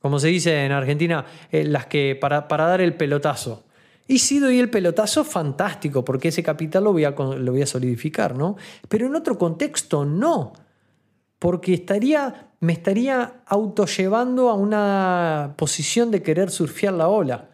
[0.00, 3.64] Como se dice en Argentina, eh, las que para, para dar el pelotazo.
[4.06, 7.66] Y si doy el pelotazo, fantástico, porque ese capital lo voy, a, lo voy a
[7.66, 8.56] solidificar, ¿no?
[8.88, 10.52] Pero en otro contexto, no.
[11.38, 17.50] Porque estaría, me estaría autollevando a una posición de querer surfear la ola.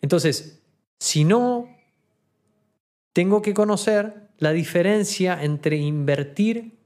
[0.00, 0.62] Entonces,
[0.98, 1.68] si no,
[3.12, 6.78] tengo que conocer la diferencia entre invertir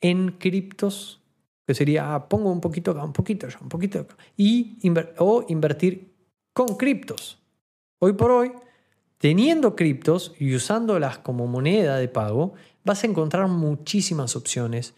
[0.00, 1.22] en criptos
[1.66, 4.78] que sería, ah, pongo un poquito acá, un poquito allá, un poquito acá, y
[5.18, 6.14] o invertir
[6.52, 7.42] con criptos.
[7.98, 8.52] Hoy por hoy,
[9.18, 12.54] teniendo criptos y usándolas como moneda de pago,
[12.84, 14.94] vas a encontrar muchísimas opciones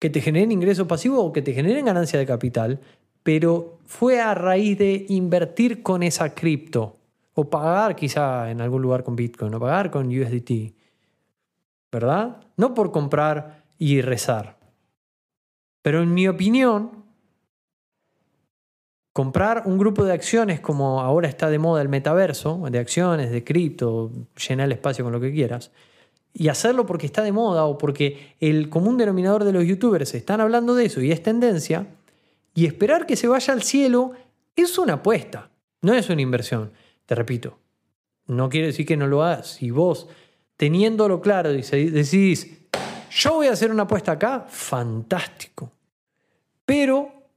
[0.00, 2.80] que te generen ingreso pasivo o que te generen ganancia de capital,
[3.22, 6.96] pero fue a raíz de invertir con esa cripto
[7.34, 10.74] o pagar quizá en algún lugar con Bitcoin o pagar con USDT,
[11.92, 12.40] ¿verdad?
[12.56, 14.57] No por comprar y rezar.
[15.88, 16.90] Pero en mi opinión,
[19.14, 23.42] comprar un grupo de acciones como ahora está de moda el metaverso, de acciones, de
[23.42, 24.12] cripto,
[24.46, 25.70] llenar el espacio con lo que quieras,
[26.34, 30.42] y hacerlo porque está de moda o porque el común denominador de los youtubers están
[30.42, 31.86] hablando de eso y es tendencia,
[32.52, 34.12] y esperar que se vaya al cielo
[34.56, 35.48] es una apuesta,
[35.80, 36.70] no es una inversión.
[37.06, 37.56] Te repito,
[38.26, 39.54] no quiere decir que no lo hagas.
[39.54, 40.06] Si vos,
[40.58, 42.58] teniéndolo claro, decidís,
[43.10, 45.72] yo voy a hacer una apuesta acá, fantástico.
[46.68, 47.30] Pero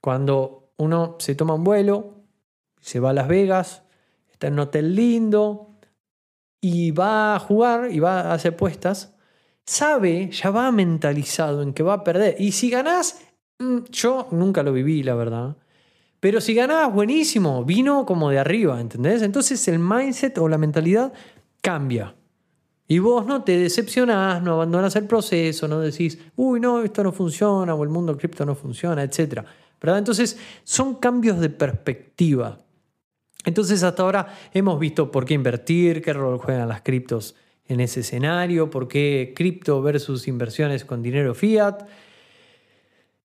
[0.00, 2.14] cuando uno se toma un vuelo,
[2.80, 3.82] se va a Las Vegas,
[4.30, 5.80] está en un hotel lindo
[6.60, 9.16] y va a jugar y va a hacer puestas,
[9.66, 12.36] sabe, ya va mentalizado en que va a perder.
[12.38, 13.24] Y si ganás,
[13.58, 15.56] mm, yo nunca lo viví, la verdad.
[16.20, 19.22] Pero si ganás, buenísimo, vino como de arriba, ¿entendés?
[19.22, 21.12] Entonces el mindset o la mentalidad
[21.62, 22.14] cambia.
[22.92, 27.10] Y vos no te decepcionás, no abandonas el proceso, no decís, uy, no, esto no
[27.10, 29.46] funciona, o el mundo cripto no funciona, etc.
[29.80, 29.96] ¿verdad?
[29.96, 32.58] Entonces, son cambios de perspectiva.
[33.46, 37.34] Entonces, hasta ahora hemos visto por qué invertir, qué rol juegan las criptos
[37.64, 41.86] en ese escenario, por qué cripto versus inversiones con dinero fiat.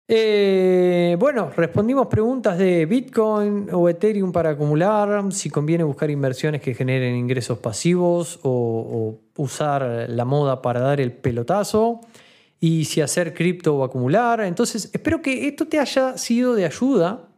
[0.08, 6.74] Eh, bueno, respondimos preguntas de Bitcoin o Ethereum para acumular, si conviene buscar inversiones que
[6.74, 12.00] generen ingresos pasivos o, usar la moda para dar el pelotazo
[12.60, 14.40] y si hacer cripto o acumular.
[14.40, 17.28] Entonces, espero que esto te haya sido de ayuda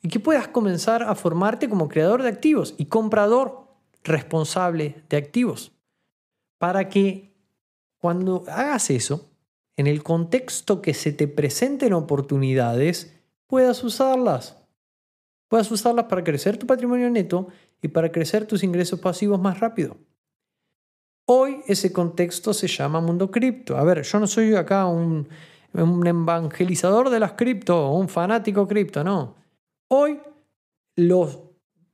[0.00, 3.68] y que puedas comenzar a formarte como creador de activos y comprador
[4.04, 5.72] responsable de activos.
[6.58, 7.34] Para que
[7.98, 9.27] cuando hagas eso,
[9.78, 13.14] en el contexto que se te presenten oportunidades,
[13.46, 14.58] puedas usarlas.
[15.48, 17.46] Puedas usarlas para crecer tu patrimonio neto
[17.80, 19.96] y para crecer tus ingresos pasivos más rápido.
[21.26, 23.78] Hoy ese contexto se llama mundo cripto.
[23.78, 25.28] A ver, yo no soy acá un,
[25.72, 29.36] evangelizador de las cripto, un fanático cripto, no.
[29.86, 30.18] Hoy
[30.96, 31.38] los,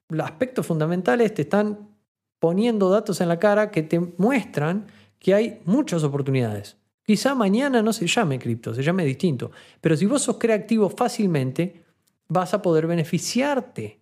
[0.09, 1.91] los aspectos fundamentales te están
[2.39, 4.87] poniendo datos en la cara que te muestran
[5.19, 6.79] que hay muchas oportunidades.
[7.05, 9.51] Quizá mañana no se llame cripto, se llame distinto.
[9.81, 11.85] Pero si vos sos creativo fácilmente,
[12.29, 14.01] vas a poder beneficiarte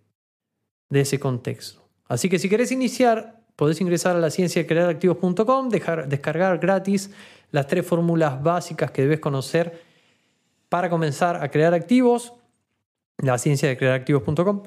[0.88, 1.82] de ese contexto.
[2.07, 7.11] Así que si querés iniciar, podés ingresar a la ciencia de crear activos.com, descargar gratis
[7.50, 9.82] las tres fórmulas básicas que debes conocer
[10.68, 12.32] para comenzar a crear activos,
[13.18, 14.62] la ciencia de crear activos.com.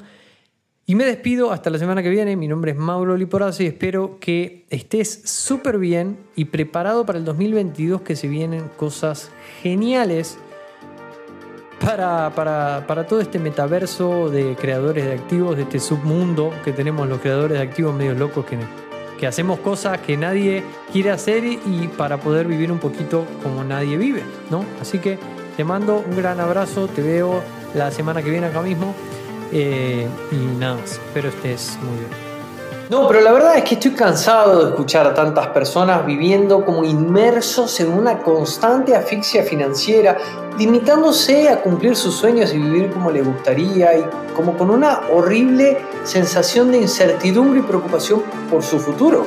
[0.87, 2.35] Y me despido hasta la semana que viene.
[2.35, 7.25] Mi nombre es Mauro Liporazzi y espero que estés súper bien y preparado para el
[7.25, 9.31] 2022 que se vienen cosas
[9.63, 10.37] geniales
[11.83, 17.19] para, para, todo este metaverso de creadores de activos, de este submundo que tenemos los
[17.19, 18.59] creadores de activos medio locos que,
[19.19, 23.97] que hacemos cosas que nadie quiere hacer y para poder vivir un poquito como nadie
[23.97, 24.21] vive,
[24.51, 24.63] ¿no?
[24.79, 25.17] Así que
[25.57, 27.41] te mando un gran abrazo, te veo
[27.73, 28.93] la semana que viene acá mismo
[29.57, 32.09] eh, y nada más, espero estés muy bien.
[32.89, 36.83] No, pero la verdad es que estoy cansado de escuchar a tantas personas viviendo como
[36.83, 40.17] inmersos en una constante asfixia financiera,
[40.59, 45.77] limitándose a cumplir sus sueños y vivir como le gustaría y como con una horrible
[46.03, 49.25] sensación de incertidumbre y preocupación por su futuro.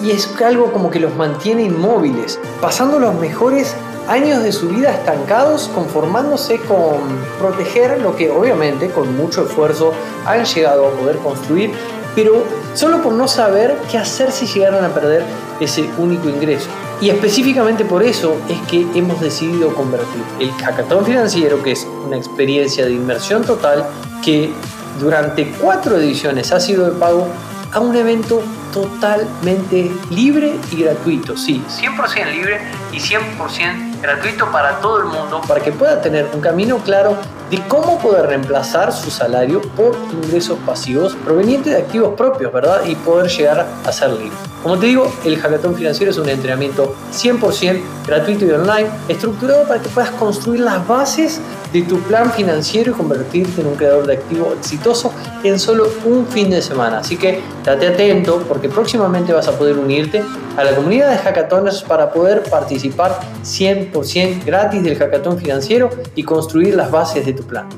[0.00, 3.76] Y es algo como que los mantiene inmóviles, pasando los mejores
[4.08, 7.00] años de su vida estancados conformándose con
[7.38, 9.92] proteger lo que obviamente con mucho esfuerzo
[10.24, 11.72] han llegado a poder construir,
[12.14, 12.44] pero
[12.74, 15.24] solo por no saber qué hacer si llegaran a perder
[15.60, 16.68] ese único ingreso.
[17.00, 22.16] Y específicamente por eso es que hemos decidido convertir el hackathon financiero, que es una
[22.16, 23.86] experiencia de inmersión total,
[24.24, 24.50] que
[24.98, 27.28] durante cuatro ediciones ha sido de pago,
[27.72, 28.42] a un evento
[28.72, 31.36] totalmente libre y gratuito.
[31.36, 32.60] Sí, 100% libre
[32.92, 37.16] y 100% gratuito para todo el mundo, para que pueda tener un camino claro
[37.50, 42.82] de cómo poder reemplazar su salario por ingresos pasivos provenientes de activos propios, ¿verdad?
[42.86, 44.36] Y poder llegar a ser libre.
[44.62, 49.80] Como te digo, el hackathon financiero es un entrenamiento 100% gratuito y online, estructurado para
[49.80, 51.40] que puedas construir las bases
[51.72, 55.12] de tu plan financiero y convertirte en un creador de activos exitoso
[55.44, 56.98] en solo un fin de semana.
[56.98, 60.24] Así que date atento porque próximamente vas a poder unirte
[60.56, 66.74] a la comunidad de hackatones para poder participar 100% gratis del hackathon financiero y construir
[66.74, 67.68] las bases de tu plan.